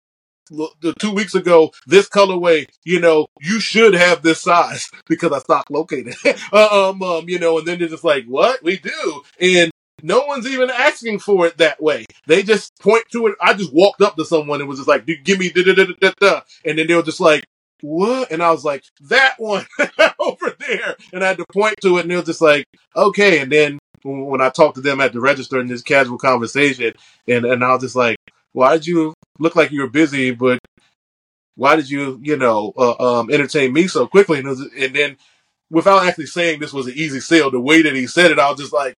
the 0.49 0.93
two 0.99 1.11
weeks 1.11 1.35
ago, 1.35 1.71
this 1.85 2.09
colorway, 2.09 2.65
you 2.83 2.99
know, 2.99 3.27
you 3.41 3.59
should 3.59 3.93
have 3.93 4.21
this 4.21 4.41
size 4.41 4.89
because 5.07 5.31
I 5.31 5.39
stock 5.39 5.69
located. 5.69 6.15
Uh, 6.51 6.89
um, 6.89 7.03
um, 7.03 7.29
you 7.29 7.37
know, 7.37 7.59
and 7.59 7.67
then 7.67 7.77
they're 7.77 7.87
just 7.87 8.03
like, 8.03 8.25
what? 8.25 8.63
We 8.63 8.77
do. 8.77 9.21
And 9.39 9.71
no 10.01 10.25
one's 10.25 10.47
even 10.47 10.69
asking 10.69 11.19
for 11.19 11.45
it 11.45 11.57
that 11.57 11.81
way. 11.81 12.05
They 12.27 12.41
just 12.43 12.71
point 12.79 13.03
to 13.11 13.27
it. 13.27 13.35
I 13.39 13.53
just 13.53 13.73
walked 13.73 14.01
up 14.01 14.15
to 14.15 14.25
someone 14.25 14.59
and 14.59 14.67
was 14.67 14.79
just 14.79 14.87
like, 14.87 15.05
give 15.05 15.37
me 15.37 15.49
da 15.49 15.63
da 15.63 15.73
da 15.73 15.85
da 15.99 16.11
da. 16.19 16.41
And 16.65 16.77
then 16.77 16.87
they 16.87 16.95
were 16.95 17.03
just 17.03 17.19
like, 17.19 17.43
what? 17.81 18.31
And 18.31 18.41
I 18.41 18.51
was 18.51 18.63
like, 18.63 18.83
that 19.09 19.35
one 19.37 19.65
over 20.19 20.55
there. 20.59 20.95
And 21.13 21.23
I 21.23 21.27
had 21.29 21.37
to 21.37 21.45
point 21.51 21.75
to 21.81 21.97
it 21.97 22.01
and 22.01 22.11
they 22.11 22.15
was 22.15 22.25
just 22.25 22.41
like, 22.41 22.65
okay. 22.95 23.39
And 23.39 23.51
then 23.51 23.79
when 24.03 24.41
I 24.41 24.49
talked 24.49 24.75
to 24.75 24.81
them 24.81 25.01
at 25.01 25.13
the 25.13 25.19
register 25.19 25.59
in 25.59 25.67
this 25.67 25.81
casual 25.81 26.17
conversation, 26.17 26.93
and, 27.27 27.45
and 27.45 27.63
I 27.63 27.73
was 27.73 27.81
just 27.81 27.95
like, 27.95 28.17
why 28.53 28.73
did 28.73 28.87
you 28.87 29.13
look 29.39 29.55
like 29.55 29.71
you 29.71 29.81
were 29.81 29.89
busy, 29.89 30.31
but 30.31 30.59
why 31.55 31.75
did 31.75 31.89
you, 31.89 32.19
you 32.23 32.37
know, 32.37 32.73
uh, 32.77 33.19
um, 33.19 33.29
entertain 33.31 33.73
me 33.73 33.87
so 33.87 34.07
quickly? 34.07 34.39
And, 34.39 34.47
was, 34.47 34.61
and 34.61 34.95
then 34.95 35.17
without 35.69 36.05
actually 36.05 36.27
saying 36.27 36.59
this 36.59 36.73
was 36.73 36.87
an 36.87 36.93
easy 36.95 37.19
sale, 37.19 37.51
the 37.51 37.59
way 37.59 37.81
that 37.81 37.95
he 37.95 38.07
said 38.07 38.31
it, 38.31 38.39
I 38.39 38.49
was 38.49 38.59
just 38.59 38.73
like, 38.73 38.95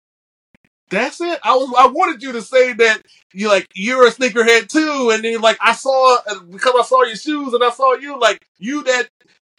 that's 0.91 1.21
it. 1.21 1.39
I 1.43 1.55
was 1.55 1.73
I 1.77 1.87
wanted 1.87 2.21
you 2.21 2.33
to 2.33 2.41
say 2.41 2.73
that 2.73 3.01
you 3.33 3.47
like 3.47 3.67
you're 3.73 4.07
a 4.07 4.11
sneakerhead 4.11 4.67
too, 4.67 5.11
and 5.13 5.23
then 5.23 5.41
like 5.41 5.57
I 5.61 5.73
saw 5.73 6.17
because 6.51 6.73
I 6.79 6.83
saw 6.83 7.03
your 7.03 7.15
shoes 7.15 7.53
and 7.53 7.63
I 7.63 7.71
saw 7.71 7.93
you 7.95 8.19
like 8.19 8.45
you 8.59 8.83
that 8.83 9.09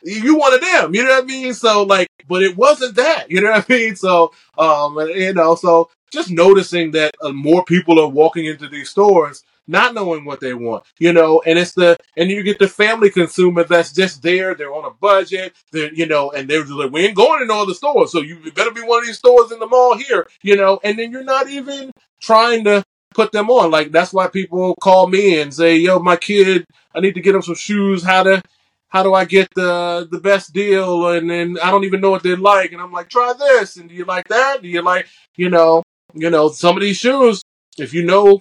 you 0.04 0.36
one 0.38 0.54
of 0.54 0.60
them. 0.60 0.94
You 0.94 1.04
know 1.04 1.10
what 1.10 1.24
I 1.24 1.26
mean? 1.26 1.54
So 1.54 1.82
like, 1.84 2.08
but 2.28 2.42
it 2.42 2.56
wasn't 2.56 2.96
that. 2.96 3.30
You 3.30 3.40
know 3.40 3.50
what 3.50 3.66
I 3.68 3.72
mean? 3.72 3.96
So 3.96 4.32
um, 4.58 4.98
you 4.98 5.34
know, 5.34 5.54
so 5.56 5.90
just 6.12 6.30
noticing 6.30 6.92
that 6.92 7.14
uh, 7.22 7.32
more 7.32 7.64
people 7.64 7.98
are 8.00 8.08
walking 8.08 8.44
into 8.46 8.68
these 8.68 8.90
stores 8.90 9.42
not 9.66 9.94
knowing 9.94 10.24
what 10.24 10.40
they 10.40 10.54
want, 10.54 10.84
you 10.98 11.12
know, 11.12 11.42
and 11.46 11.58
it's 11.58 11.72
the, 11.72 11.96
and 12.16 12.30
you 12.30 12.42
get 12.42 12.58
the 12.58 12.68
family 12.68 13.10
consumer 13.10 13.64
that's 13.64 13.92
just 13.92 14.22
there. 14.22 14.54
They're 14.54 14.74
on 14.74 14.84
a 14.84 14.90
budget. 14.90 15.54
They're, 15.72 15.92
you 15.92 16.06
know, 16.06 16.30
and 16.30 16.48
they're 16.48 16.64
like, 16.64 16.90
we 16.90 17.06
ain't 17.06 17.16
going 17.16 17.42
in 17.42 17.50
all 17.50 17.66
the 17.66 17.74
stores. 17.74 18.12
So 18.12 18.20
you 18.20 18.38
better 18.52 18.72
be 18.72 18.82
one 18.82 19.00
of 19.00 19.06
these 19.06 19.18
stores 19.18 19.52
in 19.52 19.58
the 19.58 19.66
mall 19.66 19.96
here, 19.96 20.26
you 20.42 20.56
know, 20.56 20.80
and 20.82 20.98
then 20.98 21.12
you're 21.12 21.24
not 21.24 21.48
even 21.48 21.92
trying 22.20 22.64
to 22.64 22.84
put 23.14 23.32
them 23.32 23.50
on. 23.50 23.70
Like, 23.70 23.92
that's 23.92 24.12
why 24.12 24.28
people 24.28 24.74
call 24.82 25.06
me 25.06 25.40
and 25.40 25.52
say, 25.52 25.76
yo, 25.76 25.98
my 25.98 26.16
kid, 26.16 26.66
I 26.94 27.00
need 27.00 27.14
to 27.14 27.20
get 27.20 27.34
him 27.34 27.42
some 27.42 27.54
shoes. 27.54 28.02
How 28.02 28.22
to, 28.24 28.42
how 28.88 29.02
do 29.02 29.14
I 29.14 29.24
get 29.24 29.48
the 29.54 30.06
the 30.10 30.20
best 30.20 30.52
deal? 30.52 31.08
And 31.08 31.30
then 31.30 31.56
I 31.62 31.70
don't 31.70 31.84
even 31.84 32.00
know 32.00 32.10
what 32.10 32.22
they 32.22 32.36
like. 32.36 32.72
And 32.72 32.80
I'm 32.80 32.92
like, 32.92 33.08
try 33.08 33.32
this. 33.38 33.76
And 33.76 33.88
do 33.88 33.94
you 33.94 34.04
like 34.04 34.28
that? 34.28 34.62
Do 34.62 34.68
you 34.68 34.82
like, 34.82 35.06
you 35.36 35.48
know, 35.48 35.82
you 36.14 36.30
know, 36.30 36.48
some 36.48 36.76
of 36.76 36.82
these 36.82 36.98
shoes, 36.98 37.42
if 37.78 37.94
you 37.94 38.04
know 38.04 38.40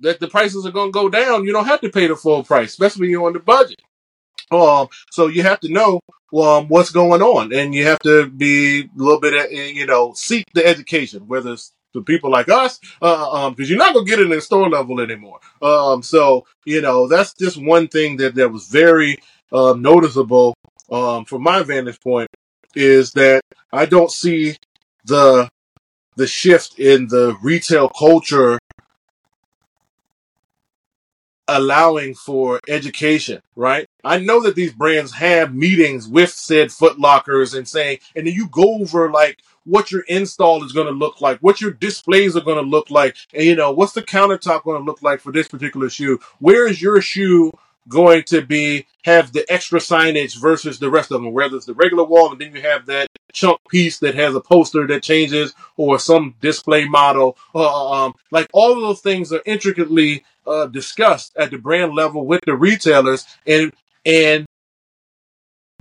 that 0.00 0.20
the 0.20 0.28
prices 0.28 0.66
are 0.66 0.72
going 0.72 0.88
to 0.88 0.92
go 0.92 1.08
down, 1.08 1.44
you 1.44 1.52
don't 1.52 1.66
have 1.66 1.80
to 1.80 1.90
pay 1.90 2.06
the 2.06 2.16
full 2.16 2.42
price, 2.42 2.70
especially 2.70 3.02
when 3.02 3.10
you're 3.10 3.26
on 3.26 3.32
the 3.32 3.40
budget. 3.40 3.80
Um, 4.50 4.88
so 5.10 5.28
you 5.28 5.42
have 5.42 5.60
to 5.60 5.72
know 5.72 6.00
um, 6.38 6.68
what's 6.68 6.90
going 6.90 7.22
on, 7.22 7.52
and 7.52 7.74
you 7.74 7.84
have 7.84 7.98
to 8.00 8.26
be 8.26 8.82
a 8.82 8.88
little 8.96 9.20
bit, 9.20 9.34
uh, 9.34 9.48
you 9.48 9.86
know, 9.86 10.12
seek 10.14 10.44
the 10.54 10.66
education, 10.66 11.26
whether 11.26 11.52
it's 11.52 11.72
to 11.94 12.02
people 12.02 12.30
like 12.30 12.48
us, 12.48 12.80
uh, 13.00 13.30
um, 13.30 13.54
because 13.54 13.70
you're 13.70 13.78
not 13.78 13.94
gonna 13.94 14.04
get 14.04 14.18
it 14.18 14.30
in 14.30 14.40
store 14.40 14.68
level 14.68 15.00
anymore. 15.00 15.38
Um, 15.62 16.02
so 16.02 16.44
you 16.64 16.80
know, 16.80 17.06
that's 17.06 17.34
just 17.34 17.56
one 17.56 17.88
thing 17.88 18.16
that 18.18 18.34
that 18.34 18.50
was 18.50 18.66
very 18.66 19.16
uh, 19.52 19.74
noticeable 19.78 20.54
um, 20.90 21.24
from 21.24 21.42
my 21.42 21.62
vantage 21.62 22.00
point 22.00 22.28
is 22.74 23.12
that 23.12 23.42
I 23.72 23.86
don't 23.86 24.10
see 24.10 24.56
the 25.04 25.48
the 26.16 26.26
shift 26.26 26.78
in 26.78 27.06
the 27.08 27.36
retail 27.42 27.88
culture 27.88 28.58
allowing 31.48 32.14
for 32.14 32.60
education, 32.68 33.42
right? 33.56 33.88
I 34.02 34.18
know 34.18 34.42
that 34.42 34.54
these 34.54 34.72
brands 34.72 35.12
have 35.14 35.54
meetings 35.54 36.08
with 36.08 36.30
said 36.30 36.72
Foot 36.72 36.98
Lockers 36.98 37.54
and 37.54 37.68
saying, 37.68 37.98
and 38.16 38.26
then 38.26 38.34
you 38.34 38.48
go 38.48 38.80
over 38.80 39.10
like 39.10 39.40
what 39.64 39.90
your 39.90 40.02
install 40.02 40.64
is 40.64 40.72
going 40.72 40.86
to 40.86 40.92
look 40.92 41.20
like, 41.20 41.38
what 41.40 41.60
your 41.60 41.70
displays 41.70 42.36
are 42.36 42.42
going 42.42 42.62
to 42.62 42.68
look 42.68 42.90
like, 42.90 43.16
and 43.32 43.44
you 43.44 43.54
know, 43.54 43.72
what's 43.72 43.92
the 43.92 44.02
countertop 44.02 44.64
going 44.64 44.80
to 44.80 44.84
look 44.84 45.02
like 45.02 45.20
for 45.20 45.32
this 45.32 45.48
particular 45.48 45.88
shoe? 45.88 46.18
Where 46.38 46.66
is 46.66 46.80
your 46.80 47.00
shoe 47.00 47.52
going 47.88 48.22
to 48.24 48.40
be 48.42 48.86
have 49.04 49.32
the 49.32 49.44
extra 49.52 49.78
signage 49.78 50.40
versus 50.40 50.78
the 50.78 50.90
rest 50.90 51.10
of 51.10 51.22
them, 51.22 51.32
whether 51.32 51.56
it's 51.56 51.66
the 51.66 51.74
regular 51.74 52.04
wall 52.04 52.32
and 52.32 52.40
then 52.40 52.54
you 52.54 52.62
have 52.62 52.86
that 52.86 53.08
chunk 53.32 53.58
piece 53.68 53.98
that 53.98 54.14
has 54.14 54.34
a 54.34 54.40
poster 54.40 54.86
that 54.86 55.02
changes 55.02 55.54
or 55.76 55.98
some 55.98 56.34
display 56.40 56.86
model. 56.86 57.36
Uh, 57.54 57.90
um, 57.90 58.14
like 58.30 58.48
all 58.52 58.72
of 58.72 58.80
those 58.80 59.00
things 59.00 59.32
are 59.32 59.42
intricately 59.44 60.24
uh, 60.46 60.66
discussed 60.66 61.34
at 61.36 61.50
the 61.50 61.58
brand 61.58 61.94
level 61.94 62.26
with 62.26 62.40
the 62.46 62.54
retailers 62.54 63.26
and 63.46 63.72
and 64.06 64.46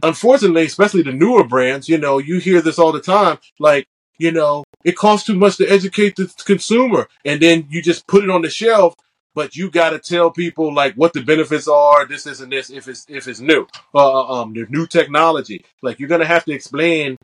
unfortunately, 0.04 0.66
especially 0.66 1.02
the 1.02 1.12
newer 1.12 1.44
brands, 1.44 1.90
you 1.90 1.98
know, 1.98 2.18
you 2.18 2.40
hear 2.40 2.62
this 2.62 2.80
all 2.80 2.92
the 2.92 3.02
time, 3.02 3.40
like, 3.60 3.88
you 4.20 4.32
know, 4.32 4.64
it 4.84 4.96
costs 4.96 5.26
too 5.26 5.36
much 5.36 5.58
to 5.58 5.68
educate 5.68 6.16
the 6.16 6.32
consumer. 6.46 7.08
And 7.26 7.42
then 7.42 7.66
you 7.70 7.82
just 7.82 8.06
put 8.08 8.24
it 8.24 8.30
on 8.30 8.42
the 8.42 8.50
shelf, 8.50 8.96
but 9.34 9.56
you 9.56 9.72
got 9.72 9.92
to 9.92 10.00
tell 10.00 10.30
people 10.30 10.74
like 10.74 10.94
what 10.96 11.14
the 11.14 11.24
benefits 11.24 11.68
are, 11.68 12.06
this, 12.06 12.24
this, 12.24 12.40
and 12.40 12.52
this, 12.52 12.70
if 12.70 12.88
it's, 12.88 13.06
if 13.10 13.28
it's 13.28 13.40
new, 13.40 13.66
uh, 13.96 14.22
uh 14.22 14.42
um, 14.42 14.54
the 14.54 14.66
new 14.70 14.86
technology. 14.86 15.66
Like 15.82 16.00
you're 16.00 16.10
to 16.10 16.26
have 16.26 16.46
to 16.46 16.54
explain 16.54 17.18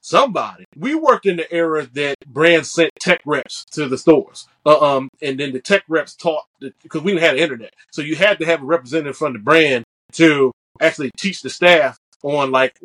somebody. 0.00 0.64
We 0.76 0.94
worked 0.94 1.26
in 1.26 1.36
the 1.36 1.52
era 1.52 1.86
that 1.94 2.16
brands 2.26 2.70
sent 2.70 2.90
tech 3.00 3.20
reps 3.24 3.64
to 3.72 3.88
the 3.88 3.98
stores. 3.98 4.46
Uh, 4.64 4.96
um, 4.96 5.08
and 5.22 5.38
then 5.38 5.52
the 5.52 5.60
tech 5.60 5.84
reps 5.88 6.14
taught 6.14 6.44
because 6.60 7.02
we 7.02 7.12
didn't 7.12 7.24
have 7.24 7.36
the 7.36 7.42
internet. 7.42 7.74
So 7.92 8.02
you 8.02 8.16
had 8.16 8.38
to 8.38 8.46
have 8.46 8.62
a 8.62 8.66
representative 8.66 9.16
from 9.16 9.32
the 9.34 9.38
brand 9.38 9.84
to 10.12 10.52
actually 10.80 11.10
teach 11.16 11.42
the 11.42 11.50
staff 11.50 11.98
on 12.22 12.50
like 12.50 12.78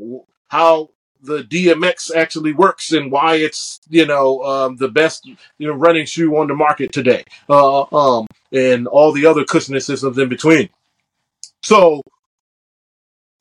how 0.47 0.89
the 1.21 1.43
DMX 1.43 2.13
actually 2.15 2.53
works 2.53 2.91
and 2.91 3.11
why 3.11 3.35
it's 3.35 3.79
you 3.89 4.05
know 4.05 4.41
um, 4.43 4.75
the 4.77 4.87
best 4.87 5.25
you 5.25 5.67
know 5.67 5.73
running 5.73 6.05
shoe 6.05 6.35
on 6.37 6.47
the 6.47 6.53
market 6.53 6.91
today, 6.91 7.23
uh, 7.49 7.83
um, 7.93 8.27
and 8.51 8.87
all 8.87 9.11
the 9.11 9.25
other 9.25 9.43
cushioning 9.43 9.81
systems 9.81 10.17
in 10.17 10.29
between. 10.29 10.69
So, 11.63 12.01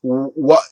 what? 0.01 0.63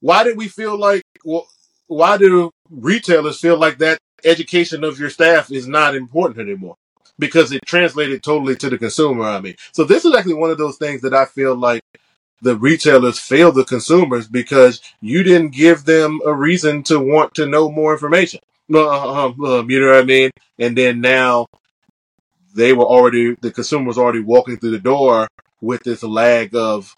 Why 0.00 0.22
did 0.22 0.36
we 0.36 0.48
feel 0.48 0.78
like? 0.78 1.02
Well, 1.24 1.48
why 1.86 2.16
do 2.16 2.50
retailers 2.70 3.40
feel 3.40 3.58
like 3.58 3.78
that 3.78 3.98
education 4.24 4.84
of 4.84 4.98
your 4.98 5.10
staff 5.10 5.50
is 5.50 5.66
not 5.66 5.94
important 5.94 6.40
anymore? 6.40 6.76
Because 7.18 7.52
it 7.52 7.60
translated 7.66 8.22
totally 8.22 8.56
to 8.56 8.70
the 8.70 8.78
consumer. 8.78 9.24
I 9.24 9.40
mean, 9.40 9.54
so 9.72 9.84
this 9.84 10.04
is 10.04 10.14
actually 10.14 10.34
one 10.34 10.50
of 10.50 10.58
those 10.58 10.78
things 10.78 11.02
that 11.02 11.14
I 11.14 11.26
feel 11.26 11.54
like 11.54 11.82
the 12.42 12.56
retailers 12.56 13.18
fail 13.18 13.52
the 13.52 13.64
consumers 13.64 14.26
because 14.26 14.80
you 15.00 15.22
didn't 15.22 15.50
give 15.50 15.84
them 15.84 16.20
a 16.26 16.34
reason 16.34 16.82
to 16.84 16.98
want 16.98 17.34
to 17.34 17.46
know 17.46 17.70
more 17.70 17.92
information. 17.92 18.40
Uh, 18.72 19.26
um, 19.26 19.44
um, 19.44 19.70
you 19.70 19.80
know 19.80 19.92
what 19.92 20.02
I 20.02 20.04
mean? 20.04 20.30
And 20.58 20.76
then 20.76 21.00
now 21.00 21.46
they 22.54 22.72
were 22.72 22.84
already, 22.84 23.34
the 23.40 23.50
consumer 23.50 23.86
was 23.86 23.98
already 23.98 24.20
walking 24.20 24.58
through 24.58 24.72
the 24.72 24.78
door 24.78 25.28
with 25.60 25.82
this 25.84 26.02
lag 26.02 26.54
of, 26.54 26.94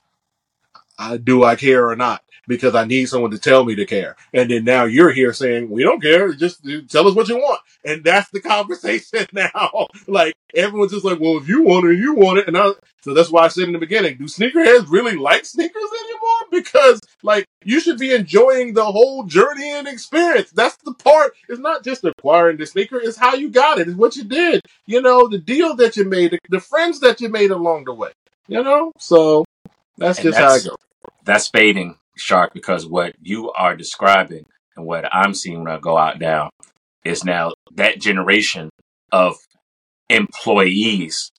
uh, 0.99 1.17
do 1.17 1.45
I 1.45 1.57
care 1.57 1.89
or 1.89 1.97
not? 1.97 2.23
because 2.47 2.75
I 2.75 2.85
need 2.85 3.07
someone 3.07 3.31
to 3.33 3.39
tell 3.39 3.65
me 3.65 3.75
to 3.77 3.87
care. 3.87 4.17
And 4.33 4.51
then 4.51 4.65
now 4.65 4.85
you're 4.85 5.13
here 5.13 5.33
saying, 5.33 5.69
we 5.69 5.83
don't 5.83 6.01
care. 6.01 6.33
Just 6.33 6.67
tell 6.89 7.09
us 7.09 7.15
what 7.15 7.29
you 7.29 7.37
want. 7.37 7.61
And 7.85 8.05
that's 8.05 8.31
the 8.31 8.41
conversation 8.43 9.27
now. 9.33 9.89
like 10.07 10.35
everyone's 10.55 10.93
just 10.93 11.05
like, 11.05 11.21
well, 11.21 11.39
if 11.39 11.49
you 11.49 11.63
want 11.63 11.87
it, 11.87 11.99
you 11.99 12.15
want 12.15 12.39
it. 12.39 12.49
And 12.49 12.57
I, 12.57 12.73
so 13.01 13.15
that's 13.15 13.31
why 13.31 13.45
I 13.45 13.49
said 13.49 13.65
in 13.65 13.73
the 13.73 13.79
beginning, 13.79 14.19
do 14.19 14.25
sneakerheads 14.25 14.91
really 14.91 15.17
like 15.17 15.45
sneakers 15.45 15.77
anymore? 15.77 16.51
Because 16.51 17.01
like 17.23 17.47
you 17.65 17.81
should 17.81 17.99
be 17.99 18.15
enjoying 18.15 18.75
the 18.75 18.85
whole 18.85 19.25
journey 19.25 19.73
and 19.73 19.89
experience. 19.89 20.51
That's 20.51 20.77
the 20.79 20.95
part. 20.95 21.35
It's 21.49 21.61
not 21.61 21.85
just 21.85 22.05
acquiring 22.05 22.57
the 22.57 22.67
sneaker. 22.67 22.99
It's 22.99 23.17
how 23.17 23.35
you 23.35 23.51
got 23.51 23.79
it. 23.79 23.89
It's 23.89 23.97
what 23.97 24.17
you 24.17 24.25
did. 24.25 24.63
You 24.87 25.03
know, 25.03 25.29
the 25.29 25.39
deal 25.39 25.75
that 25.77 25.97
you 25.97 26.05
made, 26.05 26.33
the, 26.33 26.39
the 26.49 26.61
friends 26.61 27.01
that 27.01 27.21
you 27.21 27.29
made 27.29 27.51
along 27.51 27.85
the 27.85 27.95
way, 27.95 28.13
you 28.49 28.63
know? 28.63 28.93
So 28.99 29.45
that's 29.99 30.19
and 30.19 30.25
just 30.25 30.39
that's, 30.39 30.65
how 30.65 30.71
I 30.71 30.75
go. 30.75 30.77
That's 31.25 31.49
fading 31.49 31.97
Shark 32.17 32.55
because 32.55 32.87
what 32.87 33.15
you 33.21 33.51
are 33.53 33.77
describing 33.77 34.45
and 34.77 34.87
what 34.87 35.05
I'm 35.13 35.35
seeing 35.35 35.65
when 35.65 35.73
I 35.73 35.79
go 35.79 35.97
out 35.97 36.21
now 36.21 36.51
is 37.05 37.25
now 37.25 37.53
that 37.75 38.01
generation 38.01 38.71
of 39.13 39.37
employees 40.09 41.31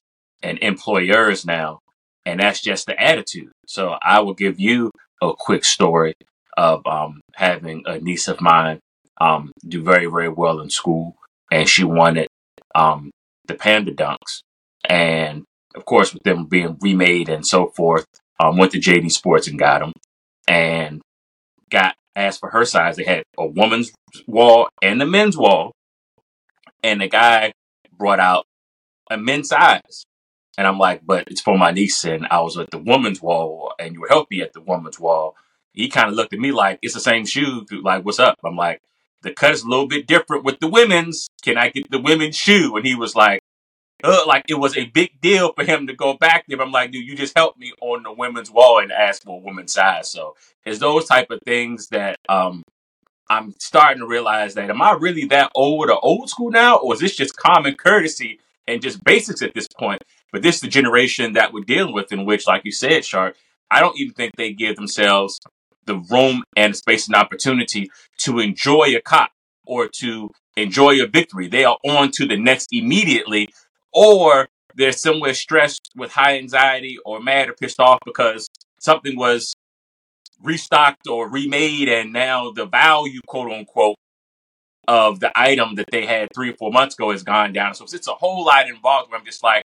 and 0.42 0.58
employers 0.60 1.44
now, 1.44 1.80
and 2.24 2.40
that's 2.40 2.60
just 2.60 2.86
the 2.86 3.00
attitude. 3.00 3.50
So 3.66 3.96
I 4.02 4.20
will 4.20 4.34
give 4.34 4.60
you 4.60 4.90
a 5.22 5.32
quick 5.36 5.64
story 5.64 6.14
of 6.56 6.86
um, 6.86 7.20
having 7.34 7.82
a 7.86 7.98
niece 7.98 8.28
of 8.28 8.40
mine 8.40 8.80
um, 9.20 9.52
do 9.66 9.82
very 9.82 10.06
very 10.06 10.28
well 10.28 10.60
in 10.60 10.70
school, 10.70 11.16
and 11.50 11.68
she 11.68 11.84
wanted 11.84 12.28
um, 12.74 13.10
the 13.46 13.54
Panda 13.54 13.92
Dunks, 13.92 14.42
and 14.88 15.44
of 15.74 15.84
course 15.84 16.14
with 16.14 16.22
them 16.22 16.46
being 16.46 16.78
remade 16.80 17.28
and 17.28 17.46
so 17.46 17.66
forth, 17.66 18.06
um, 18.38 18.56
went 18.56 18.72
to 18.72 18.78
JD 18.78 19.10
Sports 19.10 19.48
and 19.48 19.58
got 19.58 19.80
them 19.80 19.92
and 20.46 21.00
got 21.70 21.94
asked 22.14 22.40
for 22.40 22.50
her 22.50 22.64
size. 22.64 22.96
They 22.96 23.04
had 23.04 23.22
a 23.36 23.46
woman's 23.46 23.92
wall 24.26 24.68
and 24.82 25.00
a 25.02 25.06
men's 25.06 25.36
wall, 25.36 25.72
and 26.82 27.00
the 27.00 27.08
guy 27.08 27.52
brought 27.96 28.20
out 28.20 28.46
a 29.10 29.16
men's 29.16 29.48
size. 29.48 30.04
And 30.56 30.66
I'm 30.66 30.78
like, 30.78 31.02
but 31.06 31.28
it's 31.28 31.40
for 31.40 31.56
my 31.56 31.70
niece, 31.70 32.04
and 32.04 32.26
I 32.30 32.40
was 32.40 32.58
at 32.58 32.70
the 32.70 32.78
woman's 32.78 33.22
wall, 33.22 33.74
and 33.78 33.94
you 33.94 34.00
were 34.00 34.08
helping 34.08 34.38
me 34.38 34.42
at 34.42 34.52
the 34.52 34.60
woman's 34.60 34.98
wall. 34.98 35.36
He 35.72 35.88
kind 35.88 36.08
of 36.08 36.14
looked 36.14 36.32
at 36.32 36.40
me 36.40 36.50
like 36.50 36.80
it's 36.82 36.94
the 36.94 37.00
same 37.00 37.24
shoe. 37.24 37.64
Like, 37.70 38.04
what's 38.04 38.18
up? 38.18 38.36
I'm 38.44 38.56
like, 38.56 38.80
the 39.22 39.32
cut 39.32 39.52
is 39.52 39.62
a 39.62 39.68
little 39.68 39.86
bit 39.86 40.08
different 40.08 40.44
with 40.44 40.58
the 40.58 40.66
women's. 40.68 41.28
Can 41.42 41.56
I 41.56 41.68
get 41.68 41.90
the 41.90 42.00
women's 42.00 42.36
shoe? 42.36 42.76
And 42.76 42.84
he 42.84 42.96
was 42.96 43.14
like, 43.14 43.40
uh, 44.04 44.24
like 44.26 44.44
it 44.48 44.54
was 44.54 44.76
a 44.76 44.86
big 44.86 45.20
deal 45.20 45.52
for 45.52 45.64
him 45.64 45.86
to 45.88 45.94
go 45.94 46.14
back 46.14 46.44
there. 46.48 46.60
I'm 46.60 46.72
like, 46.72 46.92
dude, 46.92 47.06
you 47.06 47.16
just 47.16 47.36
helped 47.36 47.58
me 47.58 47.72
on 47.80 48.02
the 48.02 48.12
women's 48.12 48.50
wall 48.50 48.80
and 48.80 48.92
ask 48.92 49.24
for 49.24 49.40
a 49.40 49.44
women's 49.44 49.72
size. 49.72 50.10
So 50.10 50.36
it's 50.64 50.78
those 50.78 51.06
type 51.06 51.30
of 51.30 51.40
things 51.44 51.88
that 51.88 52.16
um 52.28 52.62
I'm 53.30 53.52
starting 53.58 54.00
to 54.00 54.06
realize 54.06 54.54
that 54.54 54.70
am 54.70 54.82
I 54.82 54.92
really 54.92 55.26
that 55.26 55.50
old 55.54 55.90
or 55.90 55.98
old 56.02 56.30
school 56.30 56.50
now, 56.50 56.76
or 56.76 56.94
is 56.94 57.00
this 57.00 57.16
just 57.16 57.36
common 57.36 57.74
courtesy 57.74 58.40
and 58.66 58.82
just 58.82 59.02
basics 59.04 59.42
at 59.42 59.54
this 59.54 59.68
point? 59.68 60.02
But 60.32 60.42
this 60.42 60.56
is 60.56 60.60
the 60.62 60.68
generation 60.68 61.34
that 61.34 61.52
we're 61.52 61.64
dealing 61.64 61.94
with, 61.94 62.12
in 62.12 62.24
which, 62.24 62.46
like 62.46 62.64
you 62.64 62.72
said, 62.72 63.04
Shark, 63.04 63.36
I 63.70 63.80
don't 63.80 63.98
even 63.98 64.14
think 64.14 64.36
they 64.36 64.52
give 64.52 64.76
themselves 64.76 65.40
the 65.86 65.96
room 66.10 66.44
and 66.56 66.76
space 66.76 67.06
and 67.06 67.16
opportunity 67.16 67.90
to 68.18 68.38
enjoy 68.38 68.94
a 68.96 69.00
cop 69.00 69.30
or 69.66 69.88
to 69.88 70.30
enjoy 70.56 71.02
a 71.02 71.06
victory. 71.06 71.48
They 71.48 71.64
are 71.64 71.78
on 71.84 72.10
to 72.12 72.26
the 72.26 72.36
next 72.36 72.68
immediately 72.72 73.48
or 73.92 74.48
they're 74.74 74.92
somewhere 74.92 75.34
stressed 75.34 75.90
with 75.96 76.12
high 76.12 76.38
anxiety 76.38 76.98
or 77.04 77.20
mad 77.20 77.48
or 77.48 77.54
pissed 77.54 77.80
off 77.80 77.98
because 78.04 78.48
something 78.80 79.16
was 79.16 79.54
restocked 80.42 81.08
or 81.08 81.28
remade 81.28 81.88
and 81.88 82.12
now 82.12 82.50
the 82.52 82.66
value 82.66 83.20
quote 83.26 83.50
unquote 83.50 83.96
of 84.86 85.20
the 85.20 85.30
item 85.34 85.74
that 85.74 85.88
they 85.90 86.06
had 86.06 86.28
three 86.34 86.50
or 86.50 86.54
four 86.54 86.70
months 86.70 86.94
ago 86.94 87.10
has 87.10 87.24
gone 87.24 87.52
down 87.52 87.74
so 87.74 87.84
it's 87.84 88.06
a 88.06 88.12
whole 88.12 88.44
lot 88.44 88.68
involved 88.68 89.10
where 89.10 89.18
i'm 89.18 89.26
just 89.26 89.42
like 89.42 89.64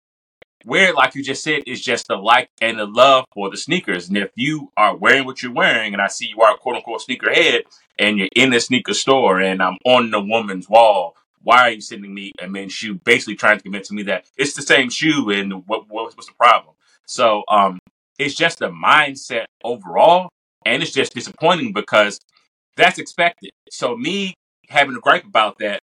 where, 0.65 0.93
like 0.93 1.15
you 1.15 1.23
just 1.23 1.43
said, 1.43 1.63
is 1.67 1.81
just 1.81 2.07
the 2.07 2.15
like 2.15 2.49
and 2.61 2.79
the 2.79 2.85
love 2.85 3.25
for 3.33 3.49
the 3.49 3.57
sneakers. 3.57 4.09
And 4.09 4.17
if 4.17 4.31
you 4.35 4.71
are 4.75 4.95
wearing 4.95 5.25
what 5.25 5.41
you're 5.41 5.53
wearing, 5.53 5.93
and 5.93 6.01
I 6.01 6.07
see 6.07 6.27
you 6.27 6.41
are 6.41 6.57
quote 6.57 6.75
unquote 6.75 7.01
sneakerhead, 7.07 7.61
and 7.97 8.17
you're 8.17 8.29
in 8.35 8.51
the 8.51 8.59
sneaker 8.59 8.93
store, 8.93 9.39
and 9.39 9.61
I'm 9.61 9.77
on 9.85 10.11
the 10.11 10.21
woman's 10.21 10.69
wall, 10.69 11.15
why 11.41 11.61
are 11.61 11.71
you 11.71 11.81
sending 11.81 12.13
me 12.13 12.31
a 12.41 12.47
men's 12.47 12.73
shoe? 12.73 12.95
Basically 12.95 13.35
trying 13.35 13.57
to 13.57 13.63
convince 13.63 13.91
me 13.91 14.03
that 14.03 14.25
it's 14.37 14.53
the 14.53 14.61
same 14.61 14.89
shoe 14.89 15.29
and 15.29 15.67
what, 15.67 15.89
what 15.89 16.15
what's 16.15 16.27
the 16.27 16.33
problem? 16.33 16.75
So 17.05 17.43
um, 17.49 17.79
it's 18.17 18.35
just 18.35 18.59
the 18.59 18.69
mindset 18.69 19.45
overall, 19.63 20.29
and 20.65 20.83
it's 20.83 20.91
just 20.91 21.13
disappointing 21.13 21.73
because 21.73 22.19
that's 22.75 22.99
expected. 22.99 23.51
So 23.71 23.95
me 23.95 24.33
having 24.69 24.95
a 24.95 24.99
gripe 24.99 25.25
about 25.25 25.57
that, 25.59 25.79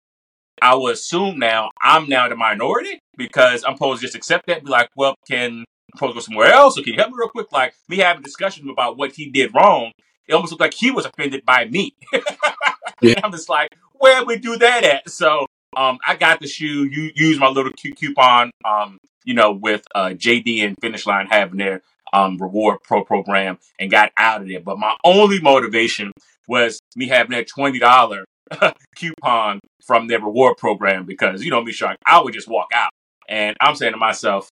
I 0.61 0.75
would 0.75 0.93
assume 0.93 1.39
now 1.39 1.71
I'm 1.81 2.07
now 2.07 2.27
the 2.27 2.35
minority 2.35 2.99
because 3.17 3.63
I'm 3.65 3.75
supposed 3.75 4.01
to 4.01 4.07
just 4.07 4.15
accept 4.15 4.47
that, 4.47 4.57
and 4.57 4.65
be 4.65 4.71
like, 4.71 4.89
well, 4.95 5.15
can 5.27 5.63
I'm 5.93 5.97
supposed 5.97 6.13
to 6.13 6.15
go 6.15 6.19
somewhere 6.21 6.51
else, 6.51 6.77
or 6.77 6.83
can 6.83 6.93
you 6.93 6.99
help 6.99 7.11
me 7.11 7.17
real 7.17 7.29
quick? 7.29 7.51
Like 7.51 7.73
me 7.87 7.97
having 7.97 8.21
a 8.21 8.23
discussion 8.23 8.69
about 8.69 8.97
what 8.97 9.13
he 9.13 9.29
did 9.29 9.53
wrong, 9.55 9.91
it 10.27 10.33
almost 10.33 10.51
looked 10.51 10.61
like 10.61 10.73
he 10.73 10.91
was 10.91 11.05
offended 11.05 11.45
by 11.45 11.65
me. 11.65 11.95
yeah. 13.01 13.19
I'm 13.23 13.31
just 13.31 13.49
like, 13.49 13.69
where 13.99 14.23
we 14.25 14.37
do 14.37 14.57
that 14.57 14.83
at? 14.83 15.09
So 15.09 15.45
um, 15.77 15.97
I 16.07 16.15
got 16.15 16.39
the 16.39 16.47
shoe. 16.47 16.85
You 16.85 17.11
use 17.15 17.39
my 17.39 17.47
little 17.47 17.71
coupon. 17.73 18.51
Um, 18.63 18.97
you 19.23 19.33
know, 19.33 19.51
with 19.53 19.83
uh, 19.95 20.09
JD 20.09 20.63
and 20.63 20.75
Finish 20.81 21.07
Line 21.07 21.25
having 21.27 21.57
their 21.57 21.81
um, 22.13 22.37
reward 22.37 22.77
pro 22.83 23.03
program 23.03 23.57
and 23.79 23.89
got 23.89 24.11
out 24.17 24.41
of 24.41 24.47
there. 24.47 24.59
But 24.61 24.77
my 24.77 24.95
only 25.03 25.39
motivation 25.41 26.11
was 26.47 26.79
me 26.95 27.07
having 27.07 27.31
that 27.31 27.47
twenty 27.47 27.79
dollar 27.79 28.25
coupon 28.95 29.59
from 29.85 30.07
their 30.07 30.19
reward 30.19 30.57
program 30.57 31.05
because 31.05 31.43
you 31.43 31.49
know 31.51 31.61
me, 31.63 31.71
Shark, 31.71 31.97
I 32.05 32.21
would 32.21 32.33
just 32.33 32.47
walk 32.47 32.67
out, 32.73 32.91
and 33.27 33.57
I'm 33.59 33.75
saying 33.75 33.93
to 33.93 33.97
myself, 33.97 34.47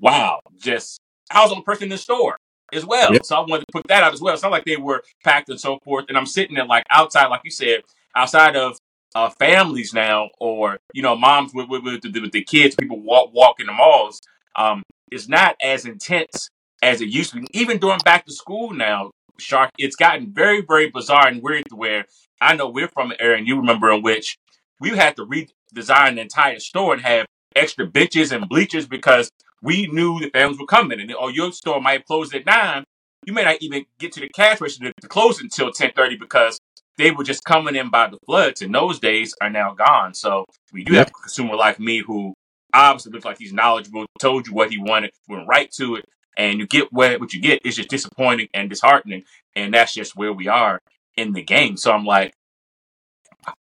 "Wow, 0.00 0.40
just 0.56 0.98
I 1.30 1.42
was 1.42 1.50
on 1.52 1.58
the 1.58 1.64
person 1.64 1.84
in 1.84 1.90
the 1.90 1.98
store." 1.98 2.36
As 2.72 2.84
well, 2.84 3.12
Yep. 3.12 3.24
so 3.24 3.36
I 3.36 3.40
wanted 3.40 3.60
to 3.60 3.66
put 3.72 3.86
that 3.86 4.02
out 4.02 4.12
as 4.12 4.20
well. 4.20 4.34
It's 4.34 4.42
not 4.42 4.50
like 4.50 4.64
they 4.64 4.76
were 4.76 5.04
packed 5.22 5.48
and 5.50 5.60
so 5.60 5.78
forth. 5.84 6.06
And 6.08 6.18
I'm 6.18 6.26
sitting 6.26 6.56
there 6.56 6.64
like 6.64 6.82
outside, 6.90 7.26
like 7.28 7.42
you 7.44 7.50
said, 7.52 7.82
outside 8.16 8.56
of 8.56 8.76
uh, 9.14 9.30
families 9.30 9.94
now, 9.94 10.30
or 10.40 10.78
you 10.92 11.02
know, 11.02 11.16
moms 11.16 11.52
with 11.54 11.68
with, 11.68 11.84
with, 11.84 12.02
the, 12.02 12.20
with 12.20 12.32
the 12.32 12.42
kids, 12.42 12.74
people 12.74 13.00
walk 13.00 13.32
walk 13.32 13.60
in 13.60 13.66
the 13.66 13.72
malls. 13.72 14.20
Um, 14.56 14.82
it's 15.12 15.28
not 15.28 15.54
as 15.62 15.84
intense 15.84 16.48
as 16.82 17.00
it 17.00 17.08
used 17.08 17.32
to 17.32 17.40
be. 17.40 17.46
Even 17.52 17.78
during 17.78 17.98
back 18.04 18.26
to 18.26 18.32
school 18.32 18.72
now, 18.72 19.10
Shark, 19.38 19.70
it's 19.78 19.96
gotten 19.96 20.32
very, 20.32 20.62
very 20.62 20.90
bizarre 20.90 21.28
and 21.28 21.42
weird 21.42 21.64
to 21.68 21.76
where 21.76 22.06
I 22.40 22.56
know 22.56 22.68
we're 22.68 22.88
from 22.88 23.10
an 23.10 23.16
area, 23.20 23.38
and 23.38 23.46
you 23.46 23.56
remember 23.56 23.90
in 23.92 24.02
which 24.02 24.36
we 24.80 24.90
had 24.90 25.16
to 25.16 25.26
redesign 25.26 26.16
the 26.16 26.22
entire 26.22 26.58
store 26.58 26.94
and 26.94 27.02
have 27.02 27.26
extra 27.54 27.86
benches 27.86 28.32
and 28.32 28.48
bleachers 28.48 28.86
because 28.86 29.30
we 29.62 29.86
knew 29.86 30.20
the 30.20 30.30
families 30.30 30.58
were 30.58 30.66
coming, 30.66 31.00
and 31.00 31.14
or 31.14 31.30
your 31.30 31.52
store 31.52 31.80
might 31.80 32.04
close 32.04 32.34
at 32.34 32.46
nine. 32.46 32.84
You 33.26 33.32
may 33.32 33.44
not 33.44 33.56
even 33.60 33.86
get 33.98 34.12
to 34.12 34.20
the 34.20 34.28
cash 34.28 34.60
register 34.60 34.92
to 35.00 35.08
close 35.08 35.40
until 35.40 35.72
ten 35.72 35.92
thirty 35.96 36.16
because 36.16 36.58
they 36.98 37.10
were 37.10 37.24
just 37.24 37.44
coming 37.44 37.76
in 37.76 37.90
by 37.90 38.08
the 38.08 38.18
floods, 38.26 38.62
and 38.62 38.74
those 38.74 38.98
days 39.00 39.34
are 39.40 39.50
now 39.50 39.74
gone. 39.74 40.14
So 40.14 40.46
we 40.72 40.84
do 40.84 40.94
have 40.94 41.08
Yep. 41.08 41.08
a 41.08 41.22
consumer 41.22 41.56
like 41.56 41.78
me 41.80 41.98
who 42.00 42.34
obviously 42.74 43.12
looks 43.12 43.24
like 43.24 43.38
he's 43.38 43.52
knowledgeable, 43.52 44.06
told 44.18 44.46
you 44.46 44.54
what 44.54 44.70
he 44.70 44.78
wanted, 44.78 45.10
went 45.28 45.46
right 45.48 45.70
to 45.72 45.96
it, 45.96 46.04
and 46.36 46.58
you 46.58 46.66
get 46.66 46.92
what 46.92 47.20
what 47.20 47.32
you 47.32 47.40
get. 47.40 47.60
It's 47.64 47.76
just 47.76 47.90
disappointing 47.90 48.48
and 48.54 48.68
disheartening, 48.70 49.24
and 49.54 49.74
that's 49.74 49.94
just 49.94 50.16
where 50.16 50.32
we 50.32 50.48
are 50.48 50.80
in 51.16 51.32
the 51.32 51.42
game. 51.42 51.76
So 51.76 51.92
I'm 51.92 52.04
like, 52.04 52.32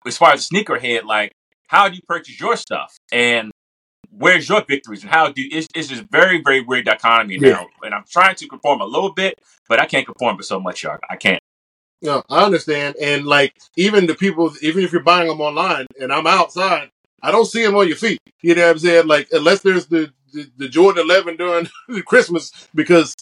as 0.06 0.16
far 0.18 0.32
as 0.32 0.48
sneakerhead, 0.48 1.04
like, 1.04 1.32
how 1.68 1.88
do 1.88 1.96
you 1.96 2.02
purchase 2.06 2.38
your 2.40 2.56
stuff, 2.56 2.96
and 3.12 3.50
where's 4.10 4.48
your 4.48 4.64
victories, 4.64 5.02
and 5.02 5.10
how 5.12 5.30
do 5.30 5.42
it's, 5.50 5.68
it's 5.74 5.88
just 5.88 6.04
very 6.10 6.40
very 6.42 6.60
weird 6.62 6.86
dichotomy 6.86 7.38
Yeah. 7.38 7.58
now. 7.58 7.66
And 7.82 7.94
I'm 7.94 8.04
trying 8.08 8.36
to 8.36 8.48
conform 8.48 8.80
a 8.80 8.86
little 8.86 9.12
bit, 9.12 9.34
but 9.68 9.80
I 9.80 9.86
can't 9.86 10.06
conform 10.06 10.36
with 10.36 10.46
so 10.46 10.60
much, 10.60 10.84
y'all. 10.84 10.98
I 11.10 11.16
can't. 11.16 11.40
No, 12.02 12.22
I 12.30 12.44
understand. 12.44 12.96
And 13.00 13.26
like, 13.26 13.54
even 13.76 14.06
the 14.06 14.14
people, 14.14 14.52
even 14.62 14.84
if 14.84 14.92
you're 14.92 15.02
buying 15.02 15.28
them 15.28 15.40
online 15.40 15.86
and 16.00 16.12
I'm 16.12 16.26
outside, 16.26 16.90
I 17.22 17.30
don't 17.30 17.46
see 17.46 17.64
them 17.64 17.74
on 17.74 17.88
your 17.88 17.96
feet. 17.96 18.20
You 18.42 18.54
know 18.54 18.62
what 18.62 18.72
I'm 18.72 18.78
saying? 18.78 19.06
Like, 19.06 19.28
unless 19.32 19.62
there's 19.62 19.86
the, 19.86 20.12
the, 20.32 20.50
the 20.58 20.68
Jordan 20.68 21.04
11 21.04 21.36
during 21.36 21.68
Christmas, 22.06 22.52
because 22.74 23.14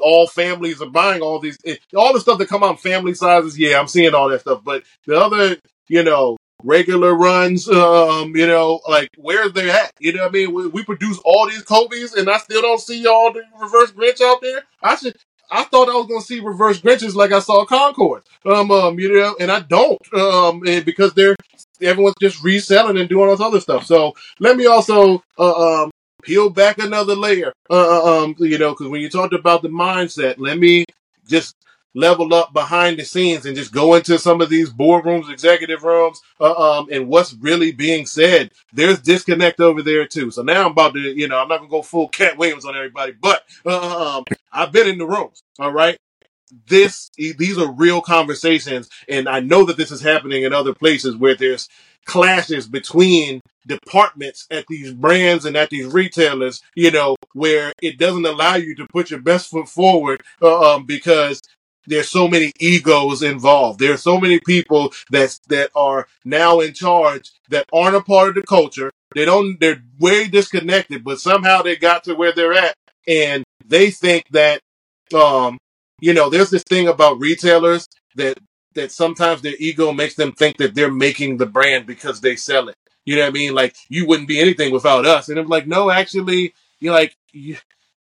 all 0.00 0.26
families 0.26 0.80
are 0.80 0.90
buying 0.90 1.20
all 1.22 1.38
these, 1.40 1.58
eh, 1.64 1.76
all 1.96 2.12
the 2.12 2.20
stuff 2.20 2.38
that 2.38 2.48
come 2.48 2.62
out 2.62 2.70
in 2.72 2.76
family 2.76 3.14
sizes. 3.14 3.58
Yeah, 3.58 3.78
I'm 3.78 3.88
seeing 3.88 4.14
all 4.14 4.28
that 4.28 4.42
stuff. 4.42 4.62
But 4.64 4.84
the 5.06 5.18
other, 5.18 5.56
you 5.88 6.02
know, 6.02 6.36
regular 6.62 7.14
runs, 7.14 7.68
um, 7.68 8.34
you 8.36 8.46
know, 8.46 8.80
like 8.88 9.08
where 9.16 9.48
they 9.48 9.70
at? 9.70 9.92
You 9.98 10.12
know 10.12 10.22
what 10.22 10.28
I 10.28 10.32
mean? 10.32 10.54
We, 10.54 10.68
we 10.68 10.84
produce 10.84 11.18
all 11.24 11.48
these 11.48 11.62
Kobe's 11.62 12.14
and 12.14 12.30
I 12.30 12.38
still 12.38 12.62
don't 12.62 12.80
see 12.80 13.06
all 13.06 13.32
the 13.32 13.42
reverse 13.60 13.92
Grinch 13.92 14.20
out 14.20 14.40
there. 14.40 14.62
I 14.82 14.96
should, 14.96 15.16
I 15.52 15.64
thought 15.64 15.88
I 15.88 15.94
was 15.94 16.06
going 16.06 16.20
to 16.20 16.26
see 16.26 16.40
reverse 16.40 16.80
Grinches 16.80 17.14
like 17.14 17.32
I 17.32 17.40
saw 17.40 17.64
Concord. 17.64 18.22
Um, 18.44 18.70
um, 18.70 18.98
you 18.98 19.12
know, 19.14 19.36
and 19.38 19.50
I 19.50 19.60
don't, 19.60 20.00
um, 20.14 20.60
because 20.60 21.12
they're, 21.14 21.36
everyone's 21.80 22.16
just 22.20 22.42
reselling 22.42 22.98
and 22.98 23.08
doing 23.08 23.28
all 23.28 23.36
this 23.36 23.44
other 23.44 23.60
stuff. 23.60 23.84
So 23.84 24.14
let 24.40 24.56
me 24.56 24.66
also, 24.66 25.22
uh, 25.38 25.82
um, 25.84 25.90
peel 26.22 26.50
back 26.50 26.78
another 26.78 27.14
layer. 27.14 27.52
Uh, 27.68 27.74
uh, 27.74 28.24
um, 28.24 28.34
you 28.38 28.58
know, 28.58 28.70
because 28.70 28.88
when 28.88 29.00
you 29.00 29.10
talked 29.10 29.34
about 29.34 29.62
the 29.62 29.68
mindset, 29.68 30.36
let 30.38 30.58
me 30.58 30.84
just 31.28 31.54
level 31.94 32.32
up 32.34 32.52
behind 32.52 32.98
the 32.98 33.04
scenes 33.04 33.46
and 33.46 33.56
just 33.56 33.72
go 33.72 33.94
into 33.94 34.18
some 34.18 34.40
of 34.40 34.48
these 34.48 34.70
boardrooms, 34.70 35.30
executive 35.30 35.82
rooms, 35.82 36.20
uh, 36.40 36.54
um, 36.54 36.88
and 36.90 37.08
what's 37.08 37.34
really 37.34 37.72
being 37.72 38.06
said. 38.06 38.50
There's 38.72 39.00
disconnect 39.00 39.60
over 39.60 39.82
there 39.82 40.06
too. 40.06 40.30
So 40.30 40.42
now 40.42 40.64
I'm 40.64 40.72
about 40.72 40.94
to, 40.94 41.00
you 41.00 41.28
know, 41.28 41.38
I'm 41.38 41.48
not 41.48 41.58
gonna 41.58 41.70
go 41.70 41.82
full 41.82 42.08
Katt 42.08 42.38
Williams 42.38 42.64
on 42.64 42.76
everybody, 42.76 43.12
but 43.12 43.44
uh, 43.66 44.18
um, 44.18 44.24
I've 44.52 44.72
been 44.72 44.88
in 44.88 44.98
the 44.98 45.06
rooms. 45.06 45.42
All 45.58 45.72
right. 45.72 45.96
This, 46.68 47.10
these 47.16 47.56
are 47.56 47.72
real 47.72 48.02
conversations, 48.02 48.90
and 49.08 49.26
I 49.26 49.40
know 49.40 49.64
that 49.64 49.78
this 49.78 49.90
is 49.90 50.02
happening 50.02 50.42
in 50.42 50.52
other 50.52 50.74
places 50.74 51.16
where 51.16 51.34
there's 51.34 51.66
clashes 52.04 52.68
between 52.68 53.40
departments 53.66 54.46
at 54.50 54.66
these 54.68 54.92
brands 54.92 55.44
and 55.44 55.56
at 55.56 55.70
these 55.70 55.86
retailers, 55.86 56.60
you 56.74 56.90
know, 56.90 57.16
where 57.32 57.72
it 57.80 57.98
doesn't 57.98 58.26
allow 58.26 58.56
you 58.56 58.74
to 58.76 58.86
put 58.88 59.10
your 59.10 59.20
best 59.20 59.50
foot 59.50 59.68
forward 59.68 60.22
uh, 60.42 60.74
um, 60.74 60.84
because 60.84 61.40
there's 61.86 62.08
so 62.08 62.28
many 62.28 62.52
egos 62.60 63.22
involved. 63.22 63.80
There 63.80 63.92
are 63.92 63.98
so 63.98 64.18
many 64.20 64.40
people 64.40 64.92
that 65.10 65.38
that 65.48 65.70
are 65.74 66.06
now 66.24 66.60
in 66.60 66.74
charge 66.74 67.30
that 67.50 67.66
aren't 67.72 67.96
a 67.96 68.02
part 68.02 68.30
of 68.30 68.34
the 68.36 68.42
culture. 68.42 68.90
They 69.14 69.24
don't. 69.24 69.58
They're 69.60 69.82
way 69.98 70.28
disconnected, 70.28 71.04
but 71.04 71.20
somehow 71.20 71.62
they 71.62 71.76
got 71.76 72.04
to 72.04 72.14
where 72.14 72.32
they're 72.32 72.54
at, 72.54 72.74
and 73.06 73.44
they 73.66 73.90
think 73.90 74.26
that, 74.30 74.60
um, 75.14 75.58
you 76.00 76.14
know, 76.14 76.30
there's 76.30 76.50
this 76.50 76.64
thing 76.64 76.88
about 76.88 77.20
retailers 77.20 77.86
that 78.16 78.38
that 78.74 78.92
sometimes 78.92 79.42
their 79.42 79.54
ego 79.58 79.92
makes 79.92 80.14
them 80.14 80.32
think 80.32 80.56
that 80.56 80.74
they're 80.74 80.90
making 80.90 81.36
the 81.36 81.46
brand 81.46 81.86
because 81.86 82.20
they 82.20 82.36
sell 82.36 82.68
it. 82.68 82.76
You 83.04 83.16
know 83.16 83.22
what 83.22 83.28
I 83.28 83.32
mean? 83.32 83.54
Like 83.54 83.76
you 83.88 84.06
wouldn't 84.06 84.28
be 84.28 84.40
anything 84.40 84.72
without 84.72 85.04
us. 85.06 85.28
And 85.28 85.38
I'm 85.38 85.48
like, 85.48 85.66
no, 85.66 85.90
actually, 85.90 86.54
you're 86.80 86.94
like, 86.94 87.16
you, 87.32 87.56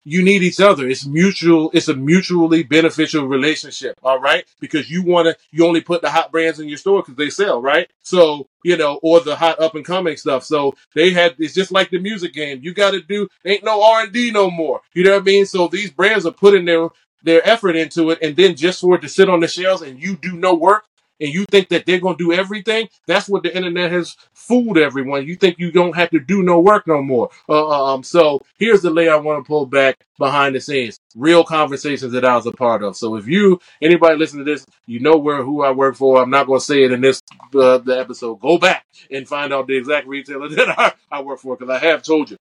you 0.04 0.22
need 0.22 0.42
each 0.42 0.60
other. 0.60 0.88
It's 0.88 1.06
mutual. 1.06 1.70
It's 1.74 1.88
a 1.88 1.94
mutually 1.94 2.62
beneficial 2.62 3.26
relationship. 3.26 3.98
All 4.02 4.20
right. 4.20 4.44
Because 4.60 4.90
you 4.90 5.02
want 5.02 5.28
to, 5.28 5.36
you 5.50 5.66
only 5.66 5.80
put 5.80 6.02
the 6.02 6.10
hot 6.10 6.32
brands 6.32 6.58
in 6.60 6.68
your 6.68 6.78
store 6.78 7.02
because 7.02 7.16
they 7.16 7.30
sell, 7.30 7.60
right? 7.60 7.90
So, 8.02 8.48
you 8.64 8.76
know, 8.76 8.98
or 9.02 9.20
the 9.20 9.36
hot 9.36 9.60
up 9.60 9.74
and 9.74 9.84
coming 9.84 10.16
stuff. 10.16 10.44
So 10.44 10.74
they 10.94 11.10
had, 11.10 11.34
it's 11.38 11.54
just 11.54 11.72
like 11.72 11.90
the 11.90 11.98
music 11.98 12.32
game. 12.32 12.60
You 12.62 12.72
got 12.72 12.92
to 12.92 13.02
do, 13.02 13.28
ain't 13.44 13.64
no 13.64 13.82
R 13.82 14.04
and 14.04 14.12
D 14.12 14.30
no 14.30 14.50
more. 14.50 14.80
You 14.94 15.04
know 15.04 15.12
what 15.12 15.22
I 15.22 15.24
mean? 15.24 15.46
So 15.46 15.68
these 15.68 15.90
brands 15.90 16.24
are 16.24 16.32
putting 16.32 16.64
their, 16.64 16.88
their 17.22 17.46
effort 17.46 17.76
into 17.76 18.10
it. 18.10 18.18
And 18.22 18.34
then 18.34 18.56
just 18.56 18.80
for 18.80 18.94
it 18.94 19.02
to 19.02 19.08
sit 19.08 19.28
on 19.28 19.40
the 19.40 19.48
shelves 19.48 19.82
and 19.82 20.02
you 20.02 20.16
do 20.16 20.32
no 20.32 20.54
work, 20.54 20.84
and 21.20 21.32
you 21.32 21.44
think 21.46 21.68
that 21.68 21.86
they're 21.86 22.00
going 22.00 22.16
to 22.16 22.24
do 22.24 22.32
everything, 22.32 22.88
that's 23.06 23.28
what 23.28 23.42
the 23.42 23.54
internet 23.54 23.92
has 23.92 24.16
fooled 24.32 24.78
everyone. 24.78 25.26
You 25.26 25.36
think 25.36 25.58
you 25.58 25.70
don't 25.70 25.94
have 25.96 26.10
to 26.10 26.20
do 26.20 26.42
no 26.42 26.60
work 26.60 26.86
no 26.86 27.02
more. 27.02 27.30
Uh, 27.48 27.94
um, 27.94 28.02
so 28.02 28.40
here's 28.58 28.82
the 28.82 28.90
layer 28.90 29.12
I 29.12 29.16
want 29.16 29.44
to 29.44 29.48
pull 29.48 29.66
back 29.66 29.98
behind 30.18 30.54
the 30.54 30.60
scenes. 30.60 30.98
Real 31.14 31.44
conversations 31.44 32.12
that 32.12 32.24
I 32.24 32.36
was 32.36 32.46
a 32.46 32.52
part 32.52 32.82
of. 32.82 32.96
So 32.96 33.16
if 33.16 33.26
you, 33.26 33.60
anybody 33.82 34.16
listening 34.16 34.44
to 34.44 34.52
this, 34.52 34.66
you 34.86 35.00
know 35.00 35.16
where 35.16 35.42
who 35.42 35.62
I 35.62 35.70
work 35.70 35.96
for. 35.96 36.22
I'm 36.22 36.30
not 36.30 36.46
going 36.46 36.60
to 36.60 36.64
say 36.64 36.84
it 36.84 36.92
in 36.92 37.00
this 37.00 37.20
uh, 37.54 37.78
the 37.78 37.98
episode. 37.98 38.40
Go 38.40 38.58
back 38.58 38.86
and 39.10 39.26
find 39.28 39.52
out 39.52 39.66
the 39.66 39.76
exact 39.76 40.06
retailer 40.06 40.48
that 40.56 40.78
I, 40.78 40.92
I 41.10 41.22
work 41.22 41.40
for 41.40 41.56
because 41.56 41.70
I 41.70 41.78
have 41.86 42.02
told 42.02 42.30
you. 42.30 42.36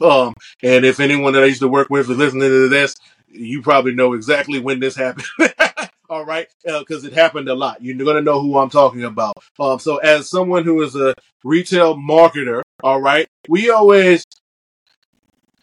Um, 0.00 0.34
and 0.62 0.84
if 0.84 1.00
anyone 1.00 1.32
that 1.32 1.42
I 1.42 1.46
used 1.46 1.60
to 1.60 1.68
work 1.68 1.88
with 1.90 2.10
is 2.10 2.16
listening 2.16 2.48
to 2.48 2.68
this, 2.68 2.96
you 3.28 3.62
probably 3.62 3.94
know 3.94 4.12
exactly 4.14 4.58
when 4.58 4.80
this 4.80 4.96
happened. 4.96 5.26
All 6.10 6.24
right, 6.24 6.48
because 6.64 7.04
it 7.04 7.12
happened 7.12 7.48
a 7.50 7.54
lot. 7.54 7.82
You're 7.82 7.96
gonna 8.02 8.22
know 8.22 8.40
who 8.40 8.56
I'm 8.56 8.70
talking 8.70 9.04
about. 9.04 9.36
Um, 9.60 9.78
so 9.78 9.98
as 9.98 10.30
someone 10.30 10.64
who 10.64 10.80
is 10.82 10.96
a 10.96 11.14
retail 11.44 11.96
marketer, 11.96 12.62
all 12.82 13.00
right, 13.00 13.28
we 13.46 13.68
always 13.68 14.24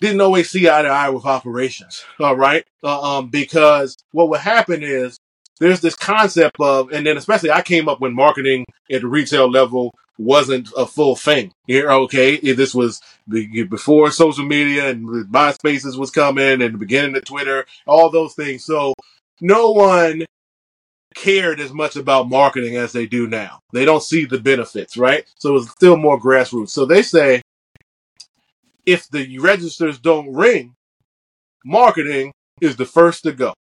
didn't 0.01 0.21
always 0.21 0.49
see 0.51 0.69
eye 0.69 0.83
to 0.83 0.87
eye 0.87 1.09
with 1.09 1.25
operations. 1.25 2.05
All 2.19 2.35
right, 2.35 2.63
uh, 2.83 3.17
um, 3.17 3.29
because 3.29 3.97
what 4.11 4.29
would 4.29 4.41
happen 4.41 4.83
is 4.83 5.17
there's 5.59 5.81
this 5.81 5.95
concept 5.95 6.57
of, 6.59 6.91
and 6.91 7.07
then 7.07 7.17
especially 7.17 7.49
I 7.49 7.63
came 7.63 7.89
up 7.89 7.99
when 7.99 8.13
marketing 8.13 8.65
at 8.91 9.01
the 9.01 9.07
retail 9.07 9.49
level 9.49 9.95
wasn't 10.19 10.69
a 10.77 10.85
full 10.85 11.15
thing. 11.15 11.53
Here, 11.65 11.89
okay, 11.89 12.37
this 12.37 12.75
was 12.75 13.01
before 13.27 14.11
social 14.11 14.45
media 14.45 14.89
and 14.89 15.07
MySpaces 15.31 15.97
was 15.97 16.11
coming 16.11 16.61
and 16.61 16.75
the 16.75 16.77
beginning 16.77 17.17
of 17.17 17.25
Twitter, 17.25 17.65
all 17.87 18.11
those 18.11 18.35
things. 18.35 18.63
So 18.63 18.93
no 19.41 19.71
one 19.71 20.25
cared 21.15 21.59
as 21.59 21.73
much 21.73 21.95
about 21.95 22.29
marketing 22.29 22.75
as 22.75 22.91
they 22.91 23.05
do 23.07 23.27
now. 23.27 23.59
They 23.73 23.85
don't 23.85 24.03
see 24.03 24.25
the 24.25 24.39
benefits, 24.39 24.97
right? 24.97 25.25
So 25.39 25.55
it's 25.55 25.71
still 25.71 25.97
more 25.97 26.19
grassroots. 26.19 26.69
So 26.69 26.85
they 26.85 27.01
say 27.01 27.41
if 28.85 29.09
the 29.09 29.39
registers 29.39 29.97
don't 29.97 30.33
ring, 30.33 30.75
marketing 31.63 32.31
is 32.61 32.75
the 32.75 32.85
first 32.85 33.23
to 33.23 33.31
go. 33.31 33.53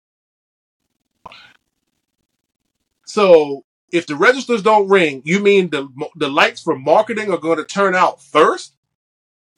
So 3.07 3.63
if 3.93 4.07
the 4.07 4.17
registers 4.17 4.63
don't 4.63 4.89
ring, 4.89 5.23
you 5.25 5.41
mean 5.41 5.71
the 5.71 5.89
the 6.17 6.29
lights 6.29 6.61
for 6.61 6.77
marketing 6.77 7.31
are 7.31 7.39
going 7.39 7.59
to 7.59 7.65
turn 7.65 7.95
out 7.95 8.21
first? 8.21 8.75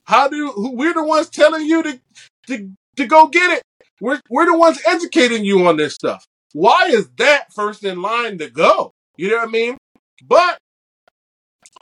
How 0.04 0.28
do 0.28 0.52
we're 0.56 0.94
the 0.94 1.02
ones 1.02 1.30
telling 1.30 1.64
you 1.64 1.82
to 1.82 2.00
to 2.48 2.70
to 2.96 3.06
go 3.06 3.28
get 3.28 3.50
it? 3.50 3.62
We're 4.00 4.20
we're 4.28 4.46
the 4.46 4.58
ones 4.58 4.80
educating 4.86 5.44
you 5.44 5.66
on 5.66 5.78
this 5.78 5.94
stuff. 5.94 6.26
Why 6.52 6.88
is 6.90 7.08
that 7.16 7.52
first 7.54 7.84
in 7.84 8.00
line 8.02 8.38
to 8.38 8.50
go? 8.50 8.92
You 9.16 9.30
know 9.30 9.36
what 9.36 9.48
I 9.48 9.50
mean? 9.50 9.76
But 10.24 10.58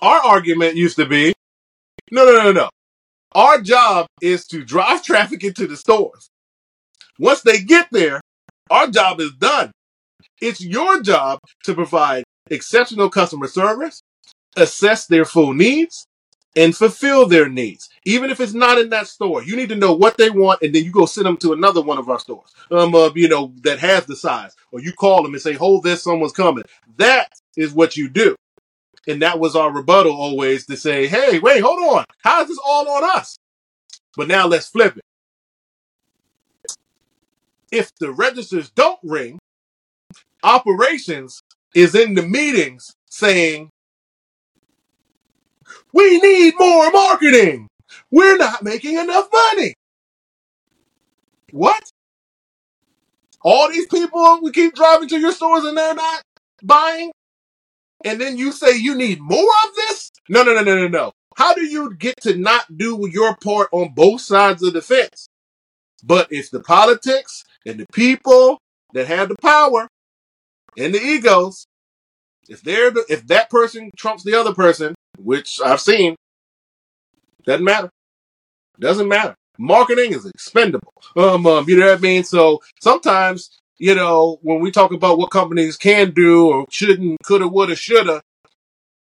our 0.01 0.21
argument 0.21 0.77
used 0.77 0.97
to 0.97 1.07
be, 1.07 1.35
no, 2.11 2.25
no, 2.25 2.43
no, 2.45 2.53
no. 2.53 2.71
Our 3.33 3.61
job 3.61 4.07
is 4.21 4.47
to 4.49 4.65
drive 4.65 5.03
traffic 5.05 5.45
into 5.45 5.67
the 5.67 5.77
stores. 5.77 6.29
Once 7.19 7.43
they 7.43 7.63
get 7.63 7.89
there, 7.93 8.21
our 8.71 8.89
job 8.89 9.21
is 9.21 9.33
done. 9.33 9.71
It's 10.41 10.61
your 10.61 11.01
job 11.03 11.39
to 11.65 11.75
provide 11.75 12.25
exceptional 12.51 13.09
customer 13.09 13.47
service, 13.47 14.01
assess 14.57 15.07
their 15.07 15.25
full 15.25 15.55
needs, 15.55 16.07
and 16.57 16.77
fulfill 16.77 17.27
their 17.27 17.49
needs. 17.49 17.89
Even 18.05 18.31
if 18.31 18.41
it's 18.41 18.55
not 18.55 18.79
in 18.79 18.91
that 18.91 19.09
store, 19.09 19.43
you 19.43 19.57
need 19.57 19.69
to 19.71 19.77
know 19.77 19.93
what 19.93 20.17
they 20.17 20.31
want, 20.31 20.63
and 20.63 20.75
then 20.75 20.85
you 20.85 20.91
go 20.91 21.07
send 21.07 21.27
them 21.27 21.37
to 21.39 21.53
another 21.53 21.81
one 21.83 21.99
of 21.99 22.09
our 22.09 22.19
stores, 22.19 22.53
um, 22.71 22.95
uh, 22.95 23.11
you 23.15 23.29
know, 23.29 23.53
that 23.63 23.79
has 23.79 24.07
the 24.07 24.17
size, 24.17 24.55
or 24.73 24.81
you 24.81 24.93
call 24.93 25.23
them 25.23 25.35
and 25.35 25.43
say, 25.43 25.55
"Hold 25.55 25.85
this, 25.85 26.03
someone's 26.03 26.33
coming." 26.33 26.65
That 26.97 27.33
is 27.57 27.73
what 27.73 27.97
you 27.97 28.09
do, 28.09 28.37
and 29.09 29.23
that 29.23 29.39
was 29.41 29.57
our 29.57 29.73
rebuttal 29.73 30.13
always 30.13 30.67
to 30.67 30.77
say, 30.77 31.07
"Hey, 31.07 31.39
wait, 31.39 31.63
hold 31.63 31.81
on, 31.97 32.05
how 32.23 32.43
is 32.43 32.49
this 32.49 32.61
all 32.65 32.89
on 32.89 33.05
us?" 33.19 33.37
But 34.17 34.29
now 34.29 34.47
let's 34.47 34.69
flip 34.69 34.97
it. 34.97 35.03
If 37.73 37.91
the 37.99 38.13
registers 38.13 38.71
don't 38.71 39.01
ring, 39.03 39.39
operations 40.45 41.41
is 41.75 41.95
in 41.95 42.15
the 42.15 42.23
meetings 42.23 42.93
saying, 43.11 43.71
we 45.95 46.19
need 46.19 46.55
more 46.59 46.91
marketing. 46.91 47.69
We're 48.11 48.37
not 48.37 48.65
making 48.65 48.99
enough 48.99 49.29
money. 49.33 49.75
What? 51.53 51.83
All 53.43 53.71
these 53.71 53.87
people 53.87 54.41
we 54.43 54.51
keep 54.51 54.75
driving 54.75 55.09
to 55.09 55.21
your 55.21 55.33
stores 55.33 55.65
and 55.65 55.79
they're 55.79 55.95
not 55.95 56.23
buying? 56.63 57.13
And 58.05 58.21
then 58.21 58.37
you 58.37 58.51
say 58.51 58.77
you 58.77 58.95
need 58.97 59.21
more 59.21 59.53
of 59.67 59.75
this? 59.77 60.11
No, 60.29 60.43
no, 60.43 60.53
no, 60.55 60.63
no, 60.63 60.77
no, 60.77 60.89
no. 60.89 61.13
How 61.37 61.55
do 61.55 61.65
you 61.65 61.95
get 61.95 62.21
to 62.23 62.37
not 62.37 62.77
do 62.77 63.09
your 63.11 63.37
part 63.37 63.69
on 63.71 63.95
both 63.95 64.21
sides 64.21 64.63
of 64.63 64.73
the 64.73 64.83
fence? 64.83 65.29
But 66.03 66.29
it's 66.31 66.51
the 66.51 66.61
politics 66.61 67.45
and 67.65 67.79
the 67.79 67.87
people 67.93 68.59
that 68.95 69.07
have 69.07 69.29
the 69.29 69.37
power 69.41 69.89
and 70.77 70.93
the 70.95 71.01
egos. 71.01 71.67
If 72.49 72.63
they're 72.63 72.91
the, 72.91 73.05
if 73.09 73.27
that 73.29 73.49
person 73.49 73.91
trumps 73.97 74.25
the 74.25 74.35
other 74.35 74.53
person, 74.53 74.95
which 75.19 75.61
I've 75.65 75.81
seen, 75.81 76.17
doesn't 77.45 77.65
matter. 77.65 77.91
Doesn't 78.79 79.09
matter. 79.09 79.35
Marketing 79.59 80.13
is 80.13 80.27
expendable. 80.27 80.93
Um, 81.17 81.47
um, 81.47 81.65
you 81.69 81.77
know 81.77 81.87
what 81.87 81.99
I 81.99 82.01
mean? 82.01 82.25
So 82.25 82.61
sometimes, 82.81 83.61
you 83.79 83.95
know, 83.95 84.41
when 84.43 84.59
we 84.59 84.73
talk 84.73 84.93
about 84.93 85.17
what 85.17 85.31
companies 85.31 85.77
can 85.77 86.11
do 86.11 86.49
or 86.49 86.67
shouldn't, 86.71 87.19
coulda, 87.23 87.47
woulda, 87.47 87.77
shoulda, 87.77 88.21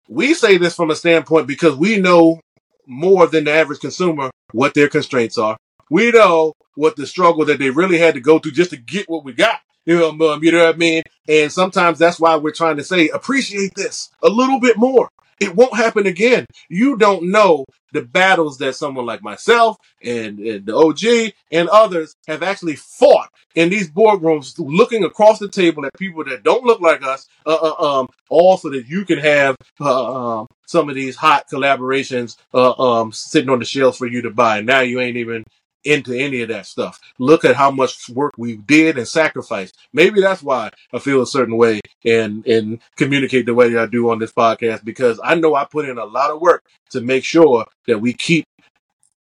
we 0.09 0.35
say 0.35 0.59
this 0.59 0.77
from 0.77 0.90
a 0.90 0.94
standpoint 0.94 1.48
because 1.48 1.74
we 1.74 1.98
know 1.98 2.38
more 2.87 3.27
than 3.27 3.44
the 3.44 3.53
average 3.53 3.81
consumer 3.81 4.31
what 4.53 4.74
their 4.74 4.88
constraints 4.88 5.38
are. 5.38 5.57
We 5.90 6.12
know 6.12 6.53
what 6.77 6.94
the 6.94 7.07
struggle 7.07 7.44
that 7.46 7.59
they 7.59 7.70
really 7.70 7.98
had 7.98 8.14
to 8.14 8.20
go 8.20 8.38
through 8.38 8.53
just 8.53 8.70
to 8.70 8.77
get 8.77 9.09
what 9.09 9.24
we 9.24 9.33
got. 9.33 9.59
You 9.87 9.98
know, 9.98 10.31
um, 10.31 10.44
you 10.44 10.53
know 10.53 10.64
what 10.64 10.74
I 10.74 10.79
mean? 10.79 11.03
And 11.29 11.50
sometimes 11.53 11.98
that's 11.98 12.20
why 12.20 12.37
we're 12.37 12.53
trying 12.53 12.77
to 12.77 12.85
say, 12.85 13.09
appreciate 13.09 13.74
this 13.74 14.11
a 14.22 14.29
little 14.29 14.61
bit 14.61 14.77
more. 14.77 15.09
It 15.40 15.54
won't 15.54 15.76
happen 15.76 16.06
again. 16.06 16.46
You 16.68 16.96
don't 16.96 17.30
know 17.30 17.64
the 17.92 18.02
battles 18.02 18.58
that 18.58 18.74
someone 18.74 19.06
like 19.06 19.22
myself 19.22 19.76
and, 20.02 20.38
and 20.40 20.66
the 20.66 20.76
OG 20.76 21.32
and 21.52 21.68
others 21.68 22.16
have 22.26 22.42
actually 22.42 22.76
fought 22.76 23.30
in 23.54 23.70
these 23.70 23.90
boardrooms, 23.90 24.54
looking 24.58 25.04
across 25.04 25.38
the 25.38 25.48
table 25.48 25.86
at 25.86 25.94
people 25.96 26.24
that 26.24 26.42
don't 26.42 26.64
look 26.64 26.80
like 26.80 27.04
us, 27.04 27.28
uh, 27.46 27.54
uh, 27.54 28.00
um, 28.00 28.08
all 28.28 28.56
so 28.56 28.68
that 28.70 28.88
you 28.88 29.04
can 29.04 29.18
have 29.18 29.56
uh, 29.80 30.40
um, 30.40 30.46
some 30.66 30.88
of 30.88 30.96
these 30.96 31.14
hot 31.16 31.44
collaborations 31.50 32.36
uh, 32.52 32.72
um, 32.72 33.12
sitting 33.12 33.50
on 33.50 33.60
the 33.60 33.64
shelves 33.64 33.96
for 33.96 34.06
you 34.06 34.22
to 34.22 34.30
buy. 34.30 34.60
Now 34.60 34.80
you 34.80 35.00
ain't 35.00 35.16
even 35.16 35.44
into 35.84 36.14
any 36.14 36.42
of 36.42 36.48
that 36.48 36.66
stuff. 36.66 36.98
Look 37.18 37.44
at 37.44 37.56
how 37.56 37.70
much 37.70 38.08
work 38.10 38.32
we 38.36 38.56
did 38.56 38.98
and 38.98 39.06
sacrificed. 39.06 39.76
Maybe 39.92 40.20
that's 40.20 40.42
why 40.42 40.70
I 40.92 40.98
feel 40.98 41.22
a 41.22 41.26
certain 41.26 41.56
way 41.56 41.80
and 42.04 42.46
and 42.46 42.80
communicate 42.96 43.46
the 43.46 43.54
way 43.54 43.70
that 43.70 43.82
I 43.82 43.86
do 43.86 44.10
on 44.10 44.18
this 44.18 44.32
podcast 44.32 44.84
because 44.84 45.20
I 45.22 45.34
know 45.34 45.54
I 45.54 45.64
put 45.64 45.88
in 45.88 45.98
a 45.98 46.04
lot 46.04 46.30
of 46.30 46.40
work 46.40 46.64
to 46.90 47.00
make 47.00 47.24
sure 47.24 47.66
that 47.86 47.98
we 47.98 48.12
keep 48.12 48.44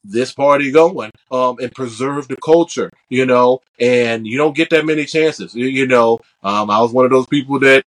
this 0.04 0.32
party 0.32 0.72
going 0.72 1.10
um 1.30 1.56
and 1.60 1.72
preserve 1.72 2.26
the 2.26 2.36
culture 2.36 2.90
you 3.08 3.24
know 3.24 3.60
and 3.78 4.26
you 4.26 4.36
don't 4.36 4.56
get 4.56 4.68
that 4.70 4.84
many 4.84 5.04
chances 5.04 5.54
you, 5.54 5.66
you 5.66 5.86
know 5.86 6.18
um 6.42 6.70
i 6.70 6.80
was 6.80 6.92
one 6.92 7.04
of 7.04 7.10
those 7.10 7.26
people 7.26 7.58
that 7.60 7.84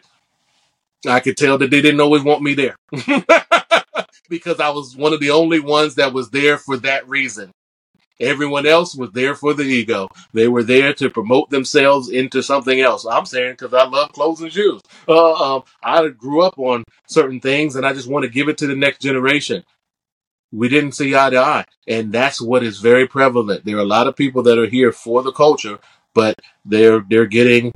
i 1.07 1.19
could 1.19 1.35
tell 1.35 1.57
that 1.57 1.69
they 1.69 1.81
didn't 1.81 1.99
always 1.99 2.23
want 2.23 2.41
me 2.41 2.53
there 2.53 2.75
because 4.29 4.61
i 4.61 4.69
was 4.69 4.95
one 4.95 5.11
of 5.11 5.19
the 5.19 5.29
only 5.29 5.59
ones 5.59 5.95
that 5.95 6.13
was 6.13 6.29
there 6.29 6.57
for 6.57 6.77
that 6.77 7.07
reason 7.09 7.51
Everyone 8.19 8.65
else 8.65 8.95
was 8.95 9.11
there 9.11 9.35
for 9.35 9.53
the 9.53 9.63
ego. 9.63 10.07
They 10.33 10.47
were 10.47 10.63
there 10.63 10.93
to 10.95 11.09
promote 11.09 11.49
themselves 11.49 12.09
into 12.09 12.41
something 12.41 12.79
else. 12.79 13.05
I'm 13.05 13.25
saying 13.25 13.53
because 13.53 13.73
I 13.73 13.85
love 13.85 14.13
clothes 14.13 14.41
and 14.41 14.51
shoes. 14.51 14.81
Uh, 15.07 15.55
um, 15.55 15.63
I 15.83 16.07
grew 16.09 16.41
up 16.41 16.57
on 16.57 16.83
certain 17.07 17.39
things, 17.41 17.75
and 17.75 17.85
I 17.85 17.93
just 17.93 18.09
want 18.09 18.23
to 18.23 18.29
give 18.29 18.47
it 18.47 18.57
to 18.59 18.67
the 18.67 18.75
next 18.75 19.01
generation. 19.01 19.63
We 20.51 20.69
didn't 20.69 20.93
see 20.93 21.15
eye 21.15 21.31
to 21.31 21.39
eye, 21.39 21.65
and 21.87 22.13
that's 22.13 22.41
what 22.41 22.63
is 22.63 22.79
very 22.79 23.07
prevalent. 23.07 23.65
There 23.65 23.77
are 23.77 23.81
a 23.81 23.85
lot 23.85 24.07
of 24.07 24.15
people 24.15 24.43
that 24.43 24.57
are 24.57 24.67
here 24.67 24.93
for 24.93 25.21
the 25.21 25.33
culture, 25.33 25.79
but 26.13 26.39
they're 26.63 27.01
they're 27.09 27.25
getting 27.25 27.73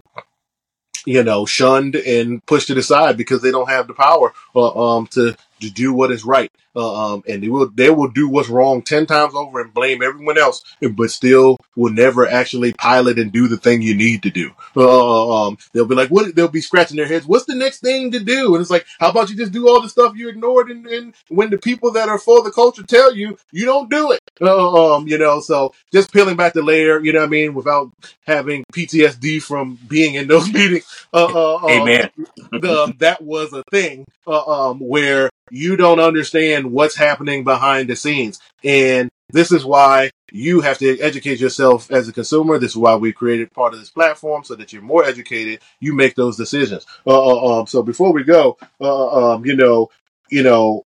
you 1.06 1.24
know, 1.24 1.46
shunned 1.46 1.96
and 1.96 2.46
pushed 2.46 2.68
to 2.68 2.74
the 2.74 2.84
side 2.84 3.18
because 3.18 3.42
they 3.42 3.52
don't 3.52 3.70
have 3.70 3.88
the 3.88 3.94
power 3.94 4.34
uh, 4.56 4.98
um, 4.98 5.08
to 5.08 5.36
to 5.62 5.70
do 5.70 5.94
what 5.94 6.12
is 6.12 6.24
right. 6.24 6.52
Uh, 6.76 7.14
um, 7.14 7.24
and 7.28 7.44
they 7.44 7.50
will 7.50 7.70
they 7.70 7.90
will 7.90 8.10
do 8.10 8.30
what's 8.30 8.50
wrong 8.50 8.82
ten 8.82 9.06
times 9.06 9.34
over 9.34 9.60
and 9.60 9.74
blame 9.74 10.04
everyone 10.04 10.38
else, 10.38 10.64
but 10.96 11.10
still 11.10 11.58
will 11.76 11.92
never 11.92 12.28
actually 12.28 12.74
pilot 12.74 13.18
and 13.18 13.32
do 13.32 13.48
the 13.48 13.58
thing 13.58 13.82
you 13.82 13.96
need 13.96 14.24
to 14.24 14.30
do. 14.30 14.52
Uh, 14.76 15.48
um, 15.48 15.58
they'll 15.74 15.86
be 15.86 15.96
like, 15.96 16.10
what? 16.10 16.36
They'll 16.36 16.48
be 16.48 16.62
scratching 16.62 16.98
their 16.98 17.08
heads. 17.08 17.26
What's 17.26 17.46
the 17.46 17.56
next 17.56 17.80
thing 17.80 18.12
to 18.12 18.20
do? 18.20 18.54
And 18.54 18.62
it's 18.62 18.72
like, 18.72 18.86
how 19.00 19.10
about 19.10 19.30
you 19.30 19.36
just 19.36 19.52
do 19.52 19.68
all 19.68 19.82
the 19.82 19.90
stuff 19.90 20.16
you 20.16 20.30
ignored? 20.30 20.70
And, 20.70 20.86
and 20.88 21.16
when 21.30 21.50
the 21.50 21.58
people 21.58 21.92
that 21.94 22.10
are 22.10 22.20
for 22.20 22.44
the 22.44 22.52
culture 22.52 22.84
tell 22.84 23.16
you, 23.16 23.38
you 23.52 23.66
don't 23.66 23.90
do 23.90 24.12
it. 24.12 24.20
Uh, 24.42 24.96
um, 24.96 25.08
you 25.08 25.18
know, 25.18 25.40
so 25.40 25.74
just 25.92 26.14
peeling 26.14 26.38
back 26.38 26.54
the 26.54 26.62
layer, 26.62 27.00
you 27.00 27.14
know 27.14 27.20
what 27.20 27.26
I 27.26 27.30
mean, 27.30 27.54
without 27.54 27.92
having 28.26 28.64
PTSD 28.74 29.42
from 29.42 29.78
being 29.88 30.16
in 30.16 30.28
those 30.28 30.52
meetings. 30.54 30.86
Uh, 31.14 31.26
uh, 31.26 31.56
uh, 31.56 31.70
Amen. 31.70 32.10
the, 32.52 32.94
that 33.00 33.22
was 33.22 33.54
a 33.54 33.64
thing 33.72 34.06
uh, 34.28 34.70
um, 34.70 34.80
where 34.80 35.30
you 35.52 35.76
don't 35.76 36.00
understand 36.00 36.72
what's 36.72 36.96
happening 36.96 37.44
behind 37.44 37.90
the 37.90 37.96
scenes. 37.96 38.40
And 38.64 39.10
this 39.32 39.52
is 39.52 39.64
why 39.64 40.12
you 40.32 40.62
have 40.62 40.78
to 40.80 41.00
educate 41.00 41.40
yourself 41.40 41.92
as 41.92 42.08
a 42.08 42.14
consumer. 42.14 42.58
This 42.58 42.72
is 42.72 42.78
why 42.78 42.96
we 42.96 43.14
created 43.14 43.52
part 43.52 43.74
of 43.74 43.80
this 43.80 43.90
platform 43.90 44.44
so 44.44 44.56
that 44.56 44.74
you're 44.74 44.82
more 44.82 45.04
educated. 45.04 45.62
You 45.80 45.94
make 45.94 46.16
those 46.16 46.38
decisions. 46.38 46.86
Uh, 47.06 47.12
uh, 47.12 47.60
um, 47.60 47.68
so 47.68 47.84
before 47.84 48.12
we 48.12 48.24
go, 48.24 48.58
uh, 48.82 49.34
um, 49.34 49.46
you 49.46 49.56
know, 49.56 49.90
you 50.30 50.44
know, 50.44 50.84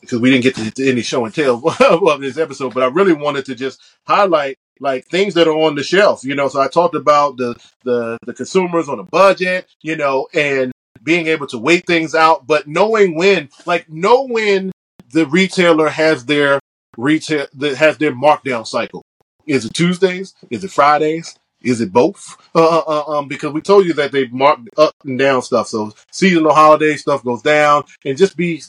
because 0.00 0.20
we 0.20 0.30
didn't 0.30 0.44
get 0.44 0.54
to, 0.56 0.70
to 0.70 0.88
any 0.90 1.02
show 1.02 1.24
and 1.24 1.34
tell 1.34 1.62
of 2.08 2.20
this 2.20 2.38
episode, 2.38 2.72
but 2.72 2.82
I 2.82 2.86
really 2.86 3.12
wanted 3.12 3.44
to 3.46 3.54
just 3.54 3.80
highlight 4.06 4.56
like 4.80 5.06
things 5.06 5.34
that 5.34 5.46
are 5.46 5.58
on 5.58 5.74
the 5.74 5.82
shelf, 5.82 6.24
you 6.24 6.34
know. 6.34 6.48
So 6.48 6.60
I 6.60 6.68
talked 6.68 6.94
about 6.94 7.36
the 7.36 7.54
the 7.84 8.18
the 8.24 8.32
consumers 8.32 8.88
on 8.88 8.98
a 8.98 9.04
budget, 9.04 9.68
you 9.82 9.96
know, 9.96 10.26
and 10.32 10.72
being 11.02 11.26
able 11.26 11.46
to 11.48 11.58
wait 11.58 11.86
things 11.86 12.14
out, 12.14 12.46
but 12.46 12.66
knowing 12.66 13.16
when, 13.16 13.48
like 13.66 13.88
know 13.88 14.26
when 14.26 14.72
the 15.12 15.26
retailer 15.26 15.88
has 15.88 16.24
their 16.26 16.60
retail 16.96 17.46
that 17.54 17.76
has 17.76 17.98
their 17.98 18.12
markdown 18.12 18.66
cycle. 18.66 19.02
Is 19.46 19.64
it 19.64 19.74
Tuesdays? 19.74 20.34
Is 20.50 20.64
it 20.64 20.70
Fridays? 20.70 21.36
Is 21.62 21.80
it 21.80 21.92
both? 21.92 22.36
Uh, 22.54 22.78
uh, 22.78 22.84
uh, 22.86 23.18
um, 23.18 23.28
because 23.28 23.52
we 23.52 23.60
told 23.60 23.86
you 23.86 23.92
that 23.94 24.12
they 24.12 24.26
mark 24.28 24.60
up 24.76 24.94
and 25.04 25.18
down 25.18 25.42
stuff. 25.42 25.68
So 25.68 25.92
seasonal 26.10 26.54
holiday 26.54 26.96
stuff 26.96 27.24
goes 27.24 27.42
down, 27.42 27.84
and 28.04 28.16
just 28.16 28.36
be 28.36 28.62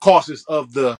cautious 0.00 0.44
of 0.46 0.72
the 0.72 0.96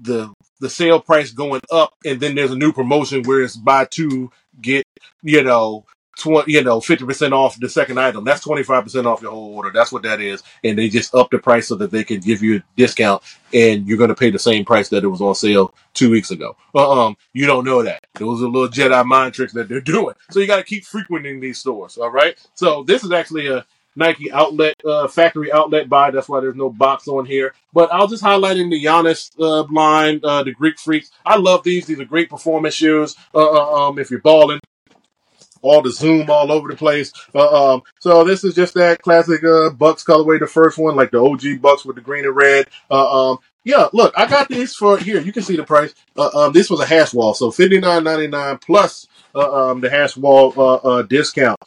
the 0.00 0.32
the 0.60 0.70
sale 0.70 1.00
price 1.00 1.32
going 1.32 1.62
up, 1.70 1.94
and 2.04 2.20
then 2.20 2.34
there's 2.34 2.52
a 2.52 2.56
new 2.56 2.72
promotion 2.72 3.22
where 3.22 3.42
it's 3.42 3.56
buy 3.56 3.84
two 3.86 4.30
get 4.60 4.84
you 5.22 5.42
know 5.42 5.84
twenty 6.16 6.52
you 6.52 6.64
know 6.64 6.80
fifty 6.80 7.04
percent 7.04 7.32
off 7.32 7.58
the 7.58 7.68
second 7.68 7.98
item. 7.98 8.24
That's 8.24 8.42
twenty 8.42 8.62
five 8.62 8.84
percent 8.84 9.06
off 9.06 9.22
your 9.22 9.30
whole 9.30 9.54
order. 9.54 9.70
That's 9.72 9.92
what 9.92 10.02
that 10.02 10.20
is, 10.20 10.42
and 10.64 10.78
they 10.78 10.88
just 10.88 11.14
up 11.14 11.30
the 11.30 11.38
price 11.38 11.68
so 11.68 11.76
that 11.76 11.90
they 11.90 12.04
can 12.04 12.20
give 12.20 12.42
you 12.42 12.56
a 12.56 12.62
discount, 12.76 13.22
and 13.52 13.86
you're 13.86 13.98
going 13.98 14.08
to 14.08 14.14
pay 14.14 14.30
the 14.30 14.38
same 14.38 14.64
price 14.64 14.88
that 14.90 15.04
it 15.04 15.08
was 15.08 15.20
on 15.20 15.34
sale 15.34 15.74
two 15.94 16.10
weeks 16.10 16.30
ago. 16.30 16.56
Um, 16.74 17.16
you 17.32 17.46
don't 17.46 17.64
know 17.64 17.82
that. 17.82 18.06
Those 18.14 18.42
are 18.42 18.46
little 18.46 18.68
Jedi 18.68 19.04
mind 19.04 19.34
tricks 19.34 19.52
that 19.54 19.68
they're 19.68 19.80
doing. 19.96 20.14
So 20.30 20.40
you 20.40 20.46
got 20.46 20.56
to 20.56 20.64
keep 20.64 20.84
frequenting 20.84 21.40
these 21.40 21.58
stores. 21.58 21.96
All 21.98 22.10
right. 22.10 22.36
So 22.54 22.82
this 22.82 23.04
is 23.04 23.12
actually 23.12 23.48
a 23.48 23.64
Nike 23.96 24.30
outlet, 24.30 24.76
uh, 24.84 25.08
factory 25.08 25.50
outlet 25.50 25.88
buy. 25.88 26.10
That's 26.10 26.28
why 26.28 26.40
there's 26.40 26.54
no 26.54 26.68
box 26.70 27.08
on 27.08 27.24
here. 27.24 27.54
But 27.72 27.92
I'll 27.92 28.06
just 28.06 28.22
highlight 28.22 28.58
in 28.58 28.70
the 28.70 28.84
Giannis 28.84 29.32
uh, 29.40 29.64
line, 29.72 30.20
uh, 30.22 30.42
the 30.42 30.52
Greek 30.52 30.78
Freaks. 30.78 31.10
I 31.24 31.36
love 31.36 31.64
these. 31.64 31.86
These 31.86 31.98
are 31.98 32.04
great 32.04 32.28
performance 32.28 32.74
shoes. 32.74 33.16
Uh, 33.34 33.50
uh, 33.50 33.88
um, 33.88 33.98
if 33.98 34.10
you're 34.10 34.20
balling, 34.20 34.60
all 35.66 35.82
the 35.82 35.90
zoom 35.92 36.30
all 36.30 36.50
over 36.52 36.68
the 36.68 36.76
place. 36.76 37.12
Uh, 37.34 37.74
um, 37.74 37.82
so 38.00 38.24
this 38.24 38.44
is 38.44 38.54
just 38.54 38.74
that 38.74 39.02
classic 39.02 39.42
uh, 39.44 39.70
Bucks 39.70 40.04
colorway, 40.04 40.38
the 40.38 40.46
first 40.46 40.78
one, 40.78 40.96
like 40.96 41.10
the 41.10 41.20
OG 41.20 41.60
Bucks 41.60 41.84
with 41.84 41.96
the 41.96 42.02
green 42.02 42.24
and 42.24 42.36
red. 42.36 42.68
Uh, 42.90 43.30
um, 43.32 43.38
Yeah, 43.64 43.88
look, 43.92 44.14
I 44.16 44.26
got 44.26 44.48
these 44.48 44.74
for 44.74 44.96
here. 44.98 45.20
You 45.20 45.32
can 45.32 45.42
see 45.42 45.56
the 45.56 45.64
price. 45.64 45.94
Uh, 46.16 46.30
um, 46.34 46.52
this 46.52 46.70
was 46.70 46.80
a 46.80 46.86
hash 46.86 47.12
wall, 47.12 47.34
so 47.34 47.50
fifty 47.50 47.80
nine 47.80 48.04
ninety 48.04 48.28
nine 48.28 48.58
plus 48.58 49.06
uh, 49.34 49.70
um 49.70 49.80
the 49.80 49.90
hash 49.90 50.16
wall 50.16 50.52
uh, 50.58 51.02
discount. 51.02 51.58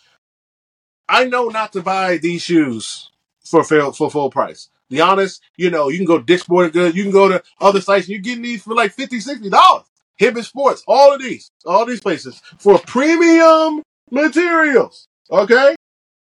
I 1.10 1.26
know 1.26 1.50
not 1.50 1.74
to 1.74 1.82
buy 1.82 2.18
these 2.18 2.44
shoes 2.44 3.10
for 3.44 3.64
full, 3.64 3.92
for 3.94 4.10
full 4.12 4.30
price. 4.30 4.70
Be 4.90 5.02
honest, 5.02 5.42
you 5.58 5.70
know, 5.70 5.90
you 5.90 5.98
can 5.98 6.06
go 6.06 6.20
Dick's 6.20 6.44
Sporting 6.44 6.72
Goods, 6.72 6.96
you 6.96 7.04
can 7.04 7.12
go 7.12 7.28
to 7.28 7.44
other 7.60 7.82
sites, 7.82 8.06
and 8.06 8.14
you're 8.14 8.22
getting 8.22 8.44
these 8.44 8.64
for 8.64 8.74
like 8.74 8.92
50 8.92 9.50
dollars. 9.50 9.86
Hibbett 10.20 10.44
Sports, 10.44 10.84
all 10.88 11.14
of 11.14 11.22
these, 11.22 11.50
all 11.66 11.86
these 11.86 12.02
places 12.02 12.42
for 12.58 12.78
premium 12.80 13.82
materials. 14.12 15.08
Okay, 15.32 15.76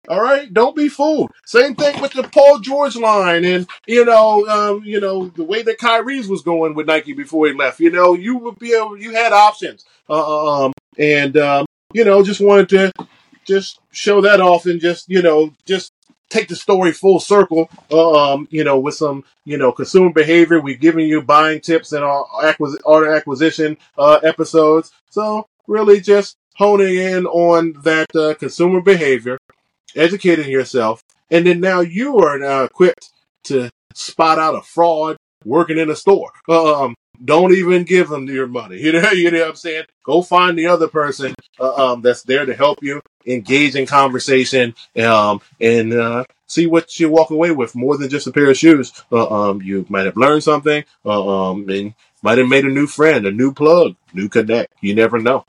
all 0.08 0.20
right, 0.22 0.52
don't 0.52 0.74
be 0.74 0.88
fooled. 0.88 1.30
Same 1.46 1.74
thing 1.74 2.00
with 2.00 2.12
the 2.12 2.24
Paul 2.24 2.58
George 2.60 2.96
line, 2.96 3.44
and 3.44 3.66
you 3.86 4.04
know, 4.04 4.46
um, 4.48 4.82
you 4.84 5.00
know 5.00 5.28
the 5.28 5.44
way 5.44 5.62
that 5.62 5.78
Kyrie's 5.78 6.28
was 6.28 6.42
going 6.42 6.74
with 6.74 6.86
Nike 6.86 7.12
before 7.12 7.46
he 7.46 7.52
left. 7.52 7.80
You 7.80 7.90
know, 7.90 8.14
you 8.14 8.36
would 8.38 8.58
be 8.58 8.72
able, 8.74 8.96
you 8.96 9.12
had 9.14 9.32
options, 9.32 9.84
uh, 10.08 10.64
um, 10.64 10.72
and 10.98 11.36
um, 11.36 11.66
you 11.92 12.04
know, 12.04 12.22
just 12.24 12.40
wanted 12.40 12.68
to 12.70 12.92
just 13.44 13.80
show 13.92 14.20
that 14.22 14.40
off 14.40 14.66
and 14.66 14.80
just 14.80 15.08
you 15.08 15.22
know 15.22 15.52
just 15.66 15.92
take 16.28 16.48
the 16.48 16.56
story 16.56 16.92
full 16.92 17.18
circle. 17.20 17.68
uh, 17.90 18.32
Um, 18.32 18.48
you 18.50 18.64
know, 18.64 18.78
with 18.78 18.94
some 18.94 19.24
you 19.44 19.58
know 19.58 19.70
consumer 19.70 20.12
behavior, 20.12 20.60
we've 20.60 20.80
given 20.80 21.04
you 21.06 21.22
buying 21.22 21.60
tips 21.60 21.92
in 21.92 22.02
our 22.02 22.24
acquis- 22.42 22.78
our 22.86 23.14
acquisition 23.14 23.76
uh, 23.98 24.18
episodes. 24.22 24.90
So 25.10 25.46
really, 25.66 26.00
just 26.00 26.36
honing 26.60 26.94
in 26.94 27.24
on 27.24 27.72
that 27.84 28.14
uh, 28.14 28.34
consumer 28.34 28.82
behavior 28.82 29.38
educating 29.96 30.50
yourself, 30.50 31.02
and 31.30 31.46
then 31.46 31.58
now 31.58 31.80
you 31.80 32.18
are 32.18 32.38
now 32.38 32.64
equipped 32.64 33.10
to 33.44 33.70
spot 33.94 34.38
out 34.38 34.54
a 34.54 34.60
fraud 34.60 35.16
working 35.44 35.78
in 35.78 35.88
a 35.88 35.96
store. 35.96 36.30
Um, 36.50 36.94
don't 37.24 37.54
even 37.54 37.84
give 37.84 38.10
them 38.10 38.26
your 38.26 38.46
money. 38.46 38.76
You 38.82 38.92
know, 38.92 39.10
you 39.10 39.30
know 39.30 39.40
what 39.40 39.48
I'm 39.48 39.56
saying? 39.56 39.84
Go 40.04 40.20
find 40.20 40.58
the 40.58 40.66
other 40.66 40.88
person 40.88 41.34
uh, 41.58 41.92
um, 41.92 42.02
that's 42.02 42.24
there 42.24 42.44
to 42.44 42.54
help 42.54 42.82
you, 42.82 43.00
engage 43.24 43.74
in 43.74 43.86
conversation, 43.86 44.74
um, 45.02 45.40
and 45.62 45.94
uh, 45.94 46.24
see 46.46 46.66
what 46.66 47.00
you 47.00 47.08
walk 47.08 47.30
away 47.30 47.52
with 47.52 47.74
more 47.74 47.96
than 47.96 48.10
just 48.10 48.26
a 48.26 48.32
pair 48.32 48.50
of 48.50 48.58
shoes. 48.58 48.92
Uh, 49.10 49.28
um, 49.28 49.62
you 49.62 49.86
might 49.88 50.04
have 50.04 50.16
learned 50.18 50.42
something, 50.42 50.84
uh, 51.06 51.50
um, 51.50 51.68
and 51.70 51.94
might 52.22 52.36
have 52.36 52.48
made 52.48 52.66
a 52.66 52.68
new 52.68 52.86
friend, 52.86 53.26
a 53.26 53.30
new 53.30 53.52
plug, 53.52 53.96
new 54.12 54.28
connect. 54.28 54.74
You 54.82 54.94
never 54.94 55.18
know. 55.18 55.46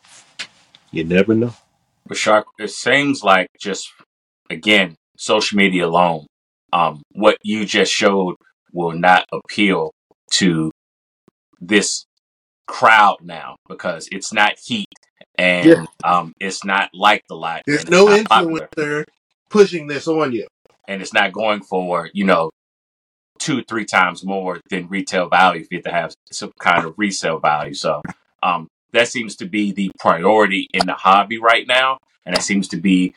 You 0.92 1.04
never 1.04 1.34
know. 1.36 1.54
But 2.06 2.18
Shark, 2.18 2.48
it 2.60 2.70
seems 2.72 3.24
like 3.24 3.48
just 3.60 3.90
again, 4.50 4.96
social 5.18 5.58
media 5.58 5.86
alone, 5.88 6.26
um, 6.74 7.02
what 7.14 7.38
you 7.44 7.66
just 7.66 7.92
showed 7.92 8.36
will 8.74 8.94
not 8.94 9.26
appeal 9.32 9.92
to 10.32 10.72
this 11.60 12.06
crowd 12.68 13.18
now 13.22 13.56
because 13.68 14.08
it's 14.12 14.32
not 14.34 14.54
heat 14.64 14.88
and 15.38 15.68
Yeah, 15.68 15.86
um, 16.04 16.34
it's 16.40 16.64
not 16.64 16.90
liked 16.94 17.26
a 17.30 17.36
lot 17.36 17.62
there's 17.66 17.90
no 17.90 18.06
not 18.06 18.26
popular 18.28 18.68
influencer 18.78 19.04
pushing 19.50 19.88
this 19.88 20.08
on 20.08 20.32
you. 20.32 20.48
and 20.88 21.02
it's 21.02 21.14
not 21.14 21.34
going 21.34 21.62
for 21.62 22.10
you 22.14 22.24
know 22.26 22.50
two 23.40 23.62
three 23.64 23.86
times 23.86 24.24
more 24.24 24.62
than 24.70 24.88
retail 24.88 25.28
value 25.28 25.62
if 25.62 25.68
you 25.70 25.78
have 25.80 25.84
to 25.84 25.92
have 25.92 26.14
some 26.32 26.52
kind 26.60 26.86
of 26.86 26.94
resale 26.98 27.40
value 27.40 27.74
so 27.74 28.02
um, 28.44 28.68
that 28.94 29.08
seems 29.08 29.36
to 29.38 29.46
be 29.46 29.72
the 29.72 29.92
priority 30.00 30.68
in 30.74 30.86
the 30.86 30.94
hobby 30.94 31.40
right 31.40 31.68
now 31.68 31.98
and 32.26 32.36
that 32.36 32.44
seems 32.44 32.68
to 32.70 32.78
be 32.78 33.14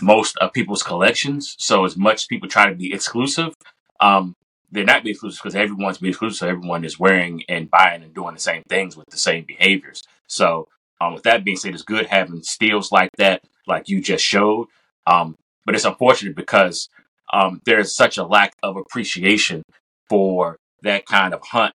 most 0.00 0.36
of 0.38 0.52
people's 0.52 0.82
collections. 0.82 1.54
So 1.58 1.84
as 1.84 1.96
much 1.96 2.28
people 2.28 2.48
try 2.48 2.68
to 2.68 2.74
be 2.74 2.92
exclusive, 2.92 3.54
um, 4.00 4.34
they're 4.70 4.84
not 4.84 5.04
being 5.04 5.12
exclusive 5.12 5.40
because 5.42 5.54
everyone's 5.54 5.98
being 5.98 6.10
exclusive. 6.10 6.38
So 6.38 6.48
everyone 6.48 6.84
is 6.84 6.98
wearing 6.98 7.44
and 7.48 7.70
buying 7.70 8.02
and 8.02 8.14
doing 8.14 8.34
the 8.34 8.40
same 8.40 8.62
things 8.68 8.96
with 8.96 9.06
the 9.10 9.16
same 9.16 9.44
behaviors. 9.46 10.02
So 10.26 10.68
um, 11.00 11.14
with 11.14 11.22
that 11.24 11.44
being 11.44 11.56
said, 11.56 11.74
it's 11.74 11.82
good 11.82 12.06
having 12.06 12.42
steals 12.42 12.90
like 12.90 13.10
that, 13.18 13.42
like 13.66 13.88
you 13.88 14.00
just 14.00 14.24
showed. 14.24 14.68
Um, 15.06 15.36
but 15.64 15.74
it's 15.74 15.84
unfortunate 15.84 16.34
because 16.34 16.88
um, 17.32 17.60
there's 17.64 17.94
such 17.94 18.18
a 18.18 18.24
lack 18.24 18.54
of 18.62 18.76
appreciation 18.76 19.62
for 20.08 20.56
that 20.82 21.06
kind 21.06 21.34
of 21.34 21.40
hunt 21.42 21.72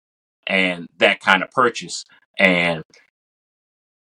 and 0.45 0.87
that 0.97 1.19
kind 1.19 1.43
of 1.43 1.51
purchase. 1.51 2.03
And 2.39 2.83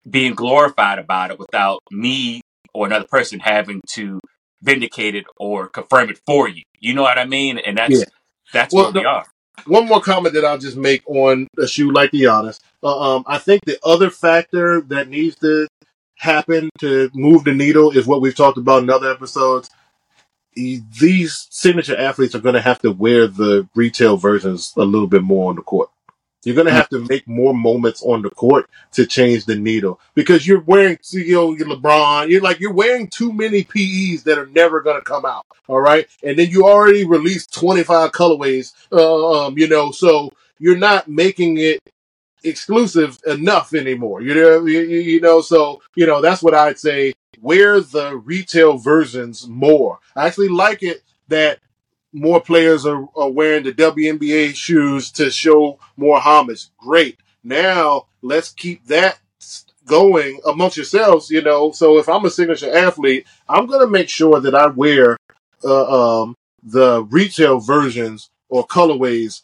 being 0.09 0.35
glorified 0.35 0.99
about 0.99 1.31
it 1.31 1.39
without 1.39 1.81
me 1.91 2.41
or 2.73 2.87
another 2.87 3.07
person 3.07 3.41
having 3.41 3.81
to 3.95 4.21
vindicate 4.63 5.15
it 5.15 5.25
or 5.37 5.69
confirm 5.69 6.11
it 6.11 6.19
for 6.27 6.49
you. 6.49 6.63
You 6.81 6.95
know 6.95 7.03
what 7.03 7.19
I 7.19 7.25
mean? 7.27 7.59
And 7.59 7.79
Yeah. 7.79 7.99
that's 7.99 8.05
that's 8.53 8.75
Well, 8.75 8.93
where 8.93 9.03
we 9.03 9.07
are. 9.07 9.27
one 9.67 9.87
more 9.87 10.01
comment 10.01 10.35
that 10.35 10.45
I'll 10.45 10.59
just 10.59 10.77
make 10.77 11.03
on 11.09 11.47
a 11.59 11.67
shoe 11.67 11.91
like 11.93 12.11
the 12.11 12.23
Giannis. 12.23 12.61
Uh, 12.83 13.17
um, 13.17 13.25
I 13.27 13.39
think 13.39 13.65
the 13.65 13.79
other 13.85 14.11
factor 14.11 14.81
that 14.83 15.09
needs 15.09 15.37
to 15.37 15.67
happen 16.17 16.71
to 16.79 17.11
move 17.15 17.45
the 17.45 17.55
needle 17.55 17.91
is 17.91 18.07
what 18.07 18.21
we've 18.21 18.35
talked 18.37 18.59
about 18.59 18.83
in 18.83 18.91
other 18.91 19.11
episodes. 19.11 19.71
E- 20.57 20.81
These 21.01 21.49
signature 21.51 21.97
athletes 21.97 22.35
are 22.35 22.41
going 22.41 22.55
to 22.55 22.61
have 22.61 22.79
to 22.81 22.93
wear 22.93 23.27
the 23.27 23.69
retail 23.75 24.17
versions 24.17 24.73
a 24.77 24.85
little 24.85 25.09
bit 25.09 25.23
more 25.23 25.51
on 25.51 25.57
the 25.57 25.63
court. 25.63 25.91
You're 26.45 26.55
going 26.55 26.67
to 26.67 26.73
have 26.73 26.89
to 26.91 27.01
make 27.01 27.27
more 27.27 27.55
moments 27.55 28.03
on 28.03 28.23
the 28.23 28.31
court 28.31 28.69
to 28.93 29.07
change 29.07 29.47
the 29.47 29.57
needle 29.57 30.01
because 30.15 30.47
you're 30.47 30.61
wearing, 30.61 30.99
you 31.11 31.35
know, 31.35 31.53
your 31.55 31.69
LeBron. 31.69 32.29
You're 32.29 32.43
like 32.43 32.61
you're 32.61 32.73
wearing 32.73 33.09
too 33.09 33.33
many 33.33 33.65
PEs 33.65 34.25
that 34.25 34.39
are 34.39 34.47
never 34.47 34.81
going 34.81 35.01
to 35.01 35.05
come 35.05 35.25
out. 35.25 35.47
All 35.69 35.81
right, 35.81 36.07
and 36.23 36.39
then 36.39 36.51
you 36.51 36.67
already 36.67 37.05
released 37.05 37.55
25 37.55 38.13
colorways. 38.13 38.73
Uh, 38.93 39.47
um, 39.47 39.59
you 39.59 39.67
know, 39.67 39.91
so 39.91 40.31
you're 40.59 40.77
not 40.77 41.09
making 41.09 41.59
it 41.59 41.81
exclusive 42.45 43.19
enough 43.27 43.75
anymore. 43.75 44.21
You 44.23 44.35
know, 44.35 44.67
you 44.67 44.81
you 44.81 45.21
know, 45.21 45.41
so 45.41 45.83
you 45.95 46.07
know 46.07 46.21
that's 46.21 46.43
what 46.43 46.55
I'd 46.55 46.79
say. 46.79 47.15
Wear 47.41 47.81
the 47.81 48.17
retail 48.17 48.79
versions 48.79 49.47
more. 49.49 49.99
I 50.15 50.27
actually 50.27 50.49
like 50.49 50.83
it 50.83 51.03
that 51.29 51.59
more 52.15 52.41
players 52.41 52.87
are, 52.87 53.07
are 53.17 53.31
wearing 53.31 53.65
the 53.65 53.73
WNBA 53.73 54.55
shoes 54.55 55.11
to 55.13 55.31
show 55.31 55.79
more 55.97 56.19
homage. 56.21 56.69
Great. 56.79 57.19
Now 57.43 58.07
let's 58.23 58.53
keep 58.53 58.87
that 58.87 59.19
going 59.85 60.41
amongst 60.47 60.77
yourselves. 60.77 61.29
You 61.29 61.43
know, 61.43 61.73
so 61.73 61.99
if 61.99 62.09
I'm 62.09 62.25
a 62.25 62.31
signature 62.31 62.75
athlete, 62.75 63.27
I'm 63.49 63.67
gonna 63.67 63.89
make 63.89 64.09
sure 64.09 64.41
that 64.41 64.55
I 64.55 64.69
wear 64.69 65.19
uh, 65.65 66.23
um, 66.23 66.35
the 66.63 67.03
retail 67.05 67.59
versions 67.59 68.31
or 68.49 68.67
colorways 68.67 69.43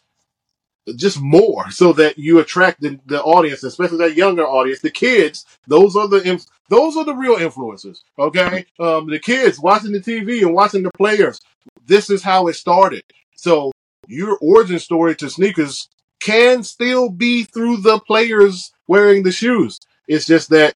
just 0.97 1.21
more 1.21 1.71
so 1.71 1.93
that 1.93 2.19
you 2.19 2.39
attract 2.39 2.81
the, 2.81 2.99
the 3.07 3.23
audience, 3.23 3.63
especially 3.63 3.99
that 3.99 4.17
younger 4.17 4.45
audience, 4.45 4.81
the 4.81 4.91
kids. 4.91 5.45
Those 5.67 5.97
are 5.97 6.09
the 6.09 6.45
those 6.69 6.97
are 6.97 7.05
the 7.05 7.15
real 7.15 7.37
influencers. 7.37 8.01
Okay, 8.19 8.65
um, 8.79 9.09
the 9.09 9.19
kids 9.19 9.59
watching 9.61 9.93
the 9.93 10.01
TV 10.01 10.43
and 10.43 10.55
watching 10.55 10.83
the 10.83 10.91
players. 10.97 11.41
This 11.91 12.09
is 12.09 12.23
how 12.23 12.47
it 12.47 12.55
started. 12.55 13.03
So 13.35 13.73
your 14.07 14.39
origin 14.41 14.79
story 14.79 15.17
to 15.17 15.29
sneakers 15.29 15.89
can 16.21 16.63
still 16.63 17.11
be 17.11 17.43
through 17.43 17.79
the 17.79 17.99
players 17.99 18.73
wearing 18.87 19.25
the 19.25 19.33
shoes. 19.33 19.81
It's 20.07 20.25
just 20.25 20.51
that 20.51 20.75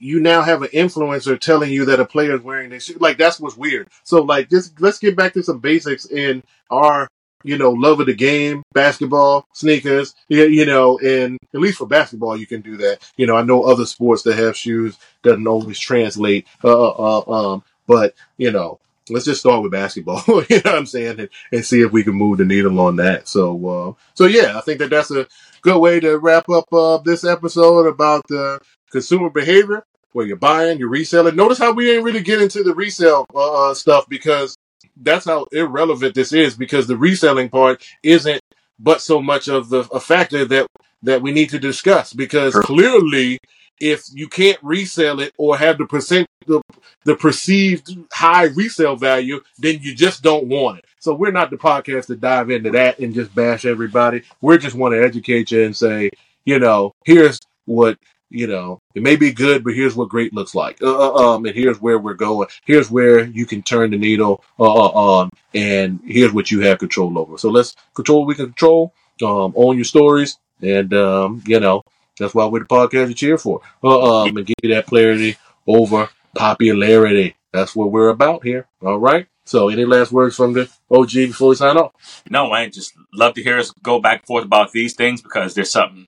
you 0.00 0.18
now 0.18 0.42
have 0.42 0.62
an 0.62 0.70
influencer 0.70 1.38
telling 1.38 1.70
you 1.70 1.84
that 1.84 2.00
a 2.00 2.04
player 2.04 2.34
is 2.34 2.42
wearing 2.42 2.70
this 2.70 2.86
shoe. 2.86 2.96
Like 2.98 3.16
that's 3.16 3.38
what's 3.38 3.56
weird. 3.56 3.86
So 4.02 4.22
like 4.22 4.50
just 4.50 4.80
let's 4.80 4.98
get 4.98 5.14
back 5.16 5.34
to 5.34 5.42
some 5.44 5.60
basics 5.60 6.04
in 6.06 6.42
our 6.68 7.06
you 7.44 7.56
know 7.56 7.70
love 7.70 8.00
of 8.00 8.06
the 8.06 8.14
game, 8.14 8.64
basketball, 8.72 9.46
sneakers. 9.52 10.16
You, 10.28 10.66
know, 10.66 10.98
and 10.98 11.38
at 11.54 11.60
least 11.60 11.78
for 11.78 11.86
basketball 11.86 12.36
you 12.36 12.48
can 12.48 12.60
do 12.60 12.76
that. 12.78 13.08
You 13.16 13.28
know, 13.28 13.36
I 13.36 13.42
know 13.42 13.62
other 13.62 13.86
sports 13.86 14.24
that 14.24 14.36
have 14.36 14.56
shoes 14.56 14.98
doesn't 15.22 15.46
always 15.46 15.78
translate. 15.78 16.48
Uh, 16.64 16.72
uh, 16.72 17.18
uh, 17.18 17.52
um, 17.52 17.62
but 17.86 18.16
you 18.36 18.50
know. 18.50 18.80
Let's 19.10 19.26
just 19.26 19.40
start 19.40 19.62
with 19.62 19.72
basketball, 19.72 20.22
you 20.26 20.34
know 20.56 20.62
what 20.64 20.74
I'm 20.74 20.86
saying, 20.86 21.20
and, 21.20 21.28
and 21.52 21.64
see 21.64 21.82
if 21.82 21.92
we 21.92 22.04
can 22.04 22.14
move 22.14 22.38
the 22.38 22.44
needle 22.44 22.80
on 22.80 22.96
that. 22.96 23.28
So, 23.28 23.68
uh, 23.68 23.92
so 24.14 24.24
yeah, 24.26 24.56
I 24.56 24.62
think 24.62 24.78
that 24.78 24.90
that's 24.90 25.10
a 25.10 25.26
good 25.60 25.78
way 25.78 26.00
to 26.00 26.18
wrap 26.18 26.48
up 26.48 26.72
uh, 26.72 26.98
this 26.98 27.24
episode 27.24 27.86
about 27.86 28.22
uh, 28.30 28.58
consumer 28.90 29.28
behavior 29.28 29.84
where 30.12 30.26
you're 30.26 30.36
buying, 30.36 30.78
you're 30.78 30.88
reselling. 30.88 31.36
Notice 31.36 31.58
how 31.58 31.72
we 31.72 31.90
ain't 31.90 32.04
really 32.04 32.22
get 32.22 32.40
into 32.40 32.62
the 32.62 32.74
resale 32.74 33.26
uh, 33.34 33.70
uh, 33.70 33.74
stuff 33.74 34.08
because 34.08 34.56
that's 34.96 35.26
how 35.26 35.46
irrelevant 35.52 36.14
this 36.14 36.32
is 36.32 36.56
because 36.56 36.86
the 36.86 36.96
reselling 36.96 37.48
part 37.48 37.84
isn't 38.02 38.40
but 38.78 39.00
so 39.00 39.20
much 39.20 39.48
of 39.48 39.68
the 39.68 39.80
a 39.92 40.00
factor 40.00 40.44
that 40.44 40.66
that 41.02 41.20
we 41.20 41.32
need 41.32 41.50
to 41.50 41.58
discuss 41.58 42.12
because 42.12 42.54
clearly 42.54 43.38
if 43.80 44.04
you 44.12 44.28
can't 44.28 44.58
resell 44.62 45.20
it 45.20 45.32
or 45.36 45.56
have 45.56 45.78
the 45.78 45.86
percent 45.86 46.26
the, 46.46 46.60
the 47.04 47.16
perceived 47.16 47.96
high 48.12 48.44
resale 48.44 48.96
value 48.96 49.40
then 49.58 49.78
you 49.80 49.94
just 49.94 50.22
don't 50.22 50.46
want 50.46 50.78
it 50.78 50.84
so 50.98 51.14
we're 51.14 51.32
not 51.32 51.50
the 51.50 51.56
podcast 51.56 52.06
to 52.06 52.16
dive 52.16 52.50
into 52.50 52.70
that 52.70 52.98
and 52.98 53.14
just 53.14 53.34
bash 53.34 53.64
everybody 53.64 54.22
We're 54.40 54.58
just 54.58 54.76
want 54.76 54.94
to 54.94 55.02
educate 55.02 55.50
you 55.50 55.64
and 55.64 55.76
say 55.76 56.10
you 56.44 56.58
know 56.58 56.92
here's 57.04 57.40
what 57.64 57.98
you 58.34 58.48
know, 58.48 58.80
it 58.96 59.02
may 59.02 59.14
be 59.14 59.32
good, 59.32 59.62
but 59.62 59.74
here's 59.74 59.94
what 59.94 60.08
great 60.08 60.34
looks 60.34 60.56
like. 60.56 60.82
Uh, 60.82 61.12
uh, 61.12 61.34
um, 61.34 61.44
and 61.46 61.54
here's 61.54 61.80
where 61.80 62.00
we're 62.00 62.14
going. 62.14 62.48
Here's 62.64 62.90
where 62.90 63.24
you 63.24 63.46
can 63.46 63.62
turn 63.62 63.92
the 63.92 63.96
needle 63.96 64.42
uh, 64.58 64.64
uh, 64.64 64.88
on, 64.88 65.30
and 65.54 66.00
here's 66.04 66.32
what 66.32 66.50
you 66.50 66.60
have 66.62 66.80
control 66.80 67.16
over. 67.16 67.38
So 67.38 67.48
let's 67.48 67.76
control 67.94 68.20
what 68.20 68.28
we 68.28 68.34
can 68.34 68.46
control 68.46 68.92
um, 69.22 69.52
own 69.56 69.76
your 69.76 69.84
stories, 69.84 70.36
and 70.60 70.92
um, 70.94 71.42
you 71.46 71.60
know 71.60 71.82
that's 72.18 72.34
why 72.34 72.46
we're 72.46 72.60
the 72.60 72.64
podcast 72.66 73.08
you 73.08 73.14
cheer 73.14 73.38
for. 73.38 73.60
Uh, 73.82 74.22
um, 74.22 74.36
and 74.36 74.46
give 74.46 74.56
you 74.62 74.74
that 74.74 74.86
clarity 74.86 75.36
over 75.66 76.08
popularity. 76.34 77.36
That's 77.52 77.74
what 77.74 77.90
we're 77.90 78.08
about 78.08 78.44
here. 78.44 78.66
All 78.82 78.98
right. 78.98 79.26
So, 79.46 79.68
any 79.68 79.84
last 79.84 80.10
words 80.10 80.36
from 80.36 80.54
the 80.54 80.70
OG 80.90 81.12
before 81.12 81.50
we 81.50 81.54
sign 81.54 81.76
off? 81.76 82.22
No, 82.30 82.50
I 82.52 82.68
just 82.68 82.94
love 83.12 83.34
to 83.34 83.42
hear 83.42 83.58
us 83.58 83.70
go 83.82 84.00
back 84.00 84.20
and 84.20 84.26
forth 84.26 84.44
about 84.44 84.72
these 84.72 84.94
things 84.94 85.20
because 85.20 85.54
there's 85.54 85.70
something 85.70 86.06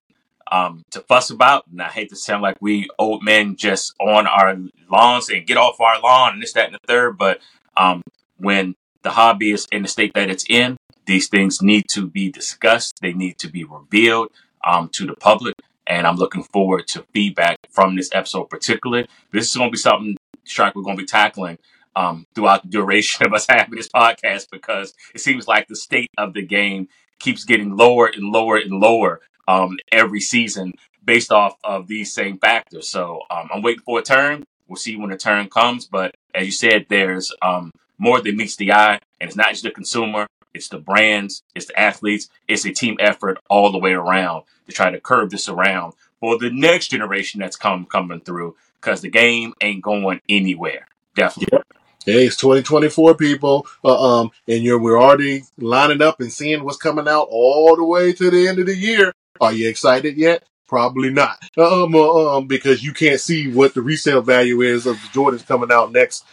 um, 0.51 0.85
to 0.91 1.01
fuss 1.01 1.31
about. 1.31 1.67
And 1.67 1.83
I 1.83 1.89
hate 1.89 2.09
to 2.11 2.17
sound 2.17 2.43
like 2.43 2.57
we 2.61 2.89
old 2.99 3.23
men 3.23 3.57
just 3.57 3.95
on 4.01 4.27
our 4.27 4.57
lawns 4.91 5.29
and 5.29 5.47
get 5.47 5.59
off 5.59 5.81
our 5.81 6.01
lawn 6.01 6.35
and 6.35 6.43
this, 6.43 6.53
that, 6.55 6.67
and 6.67 6.75
the 6.75 6.87
third. 6.87 7.19
But 7.19 7.41
um, 7.77 8.03
when 8.39 8.75
the 9.03 9.11
hobby 9.11 9.53
is 9.53 9.67
in 9.71 9.83
the 9.83 9.89
state 9.89 10.15
that 10.15 10.31
it's 10.31 10.47
in, 10.49 10.77
these 11.07 11.29
things 11.29 11.63
need 11.63 11.85
to 11.91 12.07
be 12.07 12.31
discussed. 12.31 12.99
They 13.01 13.13
need 13.13 13.39
to 13.39 13.49
be 13.49 13.65
revealed 13.65 14.31
um, 14.67 14.89
to 14.95 15.07
the 15.07 15.15
public. 15.15 15.55
And 15.87 16.07
I'm 16.07 16.17
looking 16.17 16.43
forward 16.43 16.87
to 16.89 17.07
feedback 17.13 17.59
from 17.71 17.97
this 17.97 18.11
episode, 18.13 18.51
particularly. 18.51 19.07
This 19.33 19.49
is 19.49 19.57
going 19.57 19.71
to 19.71 19.73
be 19.73 19.79
something, 19.79 20.17
Strike, 20.45 20.75
we're 20.75 20.83
going 20.83 20.97
to 20.97 21.03
be 21.03 21.07
tackling 21.07 21.59
um, 21.95 22.27
throughout 22.35 22.63
the 22.63 22.69
duration 22.69 23.27
of 23.27 23.33
us 23.33 23.47
having 23.49 23.77
this 23.77 23.89
podcast 23.89 24.51
because 24.51 24.95
it 25.15 25.21
seems 25.21 25.49
like 25.49 25.69
the 25.69 25.77
state 25.77 26.11
of 26.19 26.35
the 26.35 26.43
game 26.43 26.89
keeps 27.19 27.45
getting 27.45 27.77
lower 27.77 28.07
and 28.07 28.31
lower 28.31 28.57
and 28.57 28.81
lower 28.81 29.21
um, 29.49 29.79
every 29.91 30.21
season 30.21 30.75
based 31.05 31.33
off 31.33 31.55
of 31.65 31.87
these 31.87 32.13
same 32.13 32.39
factors. 32.39 32.89
So 32.89 33.23
um, 33.31 33.49
I'm 33.53 33.63
waiting 33.63 33.83
for 33.85 34.01
a 34.01 34.03
turn. 34.03 34.45
We'll 34.69 34.77
see 34.77 34.97
when 34.97 35.11
the 35.11 35.17
turn 35.17 35.49
comes. 35.49 35.87
But 35.87 36.15
as 36.35 36.47
you 36.47 36.53
said, 36.53 36.87
there's 36.89 37.33
um, 37.43 37.71
more 37.99 38.21
than 38.21 38.37
meets 38.37 38.57
the 38.57 38.73
eye, 38.73 38.99
and 39.21 39.29
it's 39.29 39.37
not 39.37 39.51
just 39.51 39.63
the 39.63 39.71
consumer. 39.71 40.27
It's 40.57 40.69
the 40.69 40.79
brands, 40.79 41.43
it's 41.55 41.67
the 41.67 41.79
athletes, 41.79 42.29
it's 42.49 42.65
a 42.65 42.73
team 42.73 42.97
effort 42.99 43.39
all 43.49 43.71
the 43.71 43.79
way 43.79 43.93
around 43.93 44.45
to 44.67 44.73
try 44.73 44.91
to 44.91 45.01
curb 45.01 45.31
this 45.31 45.49
around 45.49 45.93
for 46.19 46.39
the 46.39 46.51
next 46.51 46.89
generation 46.89 47.41
that's 47.41 47.57
come 47.57 47.85
coming 47.85 48.21
through 48.21 48.57
because 48.81 49.01
the 49.03 49.11
game 49.11 49.53
ain't 49.61 49.83
going 49.83 50.21
anywhere. 50.29 50.87
Definitely. 51.15 51.61
Hey, 52.05 52.27
it's 52.27 52.37
2024, 52.37 53.17
people. 53.17 53.67
Uh, 53.85 54.21
um, 54.21 54.31
and 54.47 54.63
you're 54.63 54.81
we're 54.81 55.01
already 55.01 55.43
lining 55.59 56.03
up 56.03 56.21
and 56.21 56.33
seeing 56.33 56.65
what's 56.65 56.77
coming 56.77 57.09
out 57.09 57.27
all 57.31 57.75
the 57.77 57.85
way 57.85 58.13
to 58.13 58.31
the 58.31 58.49
end 58.49 58.59
of 58.59 58.67
the 58.67 58.77
year. 58.77 59.13
Are 59.41 59.53
you 59.53 59.69
excited 59.69 60.17
yet? 60.17 60.45
Probably 60.69 61.11
not. 61.11 61.39
Um, 61.57 61.95
uh, 61.95 62.37
um, 62.37 62.47
because 62.47 62.83
you 62.83 62.93
can't 62.93 63.21
see 63.21 63.53
what 63.53 63.75
the 63.75 63.83
resale 63.83 64.23
value 64.23 64.61
is 64.63 64.87
of 64.87 64.97
the 64.97 65.09
Jordans 65.09 65.47
coming 65.47 65.73
out 65.73 65.93
next 65.93 66.25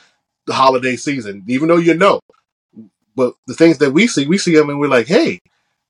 holiday 0.49 0.95
season, 0.95 1.43
even 1.47 1.69
though 1.69 1.77
you 1.77 1.95
know. 1.95 2.19
But 3.15 3.33
the 3.47 3.53
things 3.53 3.77
that 3.79 3.91
we 3.91 4.07
see, 4.07 4.25
we 4.25 4.37
see 4.37 4.55
them 4.55 4.69
and 4.69 4.79
we're 4.79 4.87
like, 4.87 5.07
hey, 5.07 5.39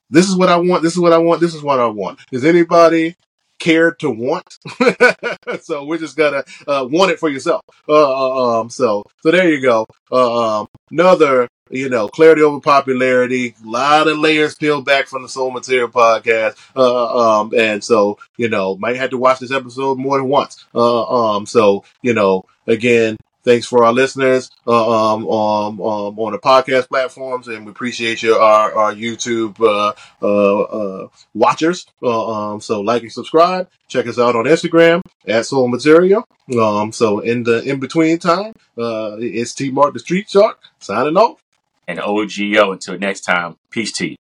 this 0.09 0.29
is 0.29 0.36
what 0.36 0.49
I 0.49 0.57
want. 0.57 0.83
This 0.83 0.93
is 0.93 0.99
what 0.99 1.13
I 1.13 1.17
want. 1.17 1.41
This 1.41 1.55
is 1.55 1.63
what 1.63 1.79
I 1.79 1.88
want. 1.88 2.19
Does 2.31 2.45
anybody 2.45 3.15
care 3.59 3.91
to 3.91 4.09
want? 4.09 4.57
so 5.62 5.86
we're 5.86 5.97
just 5.97 6.17
gonna 6.17 6.43
uh, 6.67 6.86
want 6.89 7.12
it 7.12 7.19
for 7.19 7.29
yourself. 7.29 7.62
Uh, 7.88 7.93
uh, 7.93 8.62
um, 8.62 8.69
so 8.69 9.03
so 9.21 9.31
there 9.31 9.49
you 9.49 9.62
go. 9.62 9.86
Uh, 10.12 10.62
um, 10.62 10.67
another 10.91 11.47
you 11.69 11.89
know 11.89 12.07
clarity 12.07 12.41
over 12.41 12.59
popularity. 12.59 13.55
A 13.63 13.67
lot 13.67 14.07
of 14.07 14.19
layers 14.19 14.55
peeled 14.55 14.86
back 14.86 15.07
from 15.07 15.23
the 15.23 15.29
Sole 15.29 15.51
Material 15.51 15.88
podcast. 15.88 16.57
Uh, 16.75 17.39
um, 17.39 17.53
and 17.57 17.83
so 17.83 18.19
you 18.38 18.49
know 18.49 18.77
might 18.77 18.97
have 18.97 19.12
to 19.12 19.17
watch 19.17 19.39
this 19.39 19.51
episode 19.51 19.97
more 19.97 20.17
than 20.17 20.27
once. 20.27 20.65
Uh, 20.75 21.36
um, 21.36 21.45
so 21.45 21.83
you 22.01 22.13
know 22.13 22.43
again 22.67 23.17
Thanks 23.43 23.67
for 23.67 23.84
our 23.84 23.91
listeners 23.91 24.49
uh, 24.65 25.13
um, 25.13 25.27
um, 25.27 25.82
um, 25.82 26.17
on 26.17 26.32
the 26.32 26.39
podcast 26.39 26.88
platforms, 26.88 27.49
and 27.49 27.65
we 27.65 27.71
appreciate 27.71 28.23
your 28.23 28.41
our, 28.41 28.73
our 28.73 28.93
YouTube 28.93 29.60
uh, 29.60 29.93
uh, 30.21 30.62
uh 30.62 31.08
watchers. 31.34 31.86
Uh, 32.01 32.53
um, 32.53 32.62
so 32.62 32.79
like 32.79 33.01
and 33.01 33.12
subscribe. 33.12 33.69
Check 33.89 34.08
us 34.08 34.17
out 34.17 34.36
on 34.36 34.45
Instagram 34.45 35.01
at 35.27 35.45
Sole 35.45 35.67
Material. 35.67 36.25
Um, 36.58 36.91
so 36.93 37.19
in 37.19 37.43
the 37.43 37.62
in 37.63 37.79
between 37.79 38.17
time, 38.17 38.53
uh, 38.77 39.17
it's 39.19 39.53
T 39.53 39.71
Mark 39.71 39.93
the 39.93 39.99
Street 39.99 40.29
Shark 40.29 40.60
signing 40.79 41.17
off. 41.17 41.43
And 41.86 41.99
OGO 41.99 42.71
until 42.71 42.97
next 42.97 43.21
time. 43.21 43.58
Peace 43.69 43.91
T. 43.91 44.15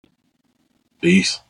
Peace. 1.02 1.40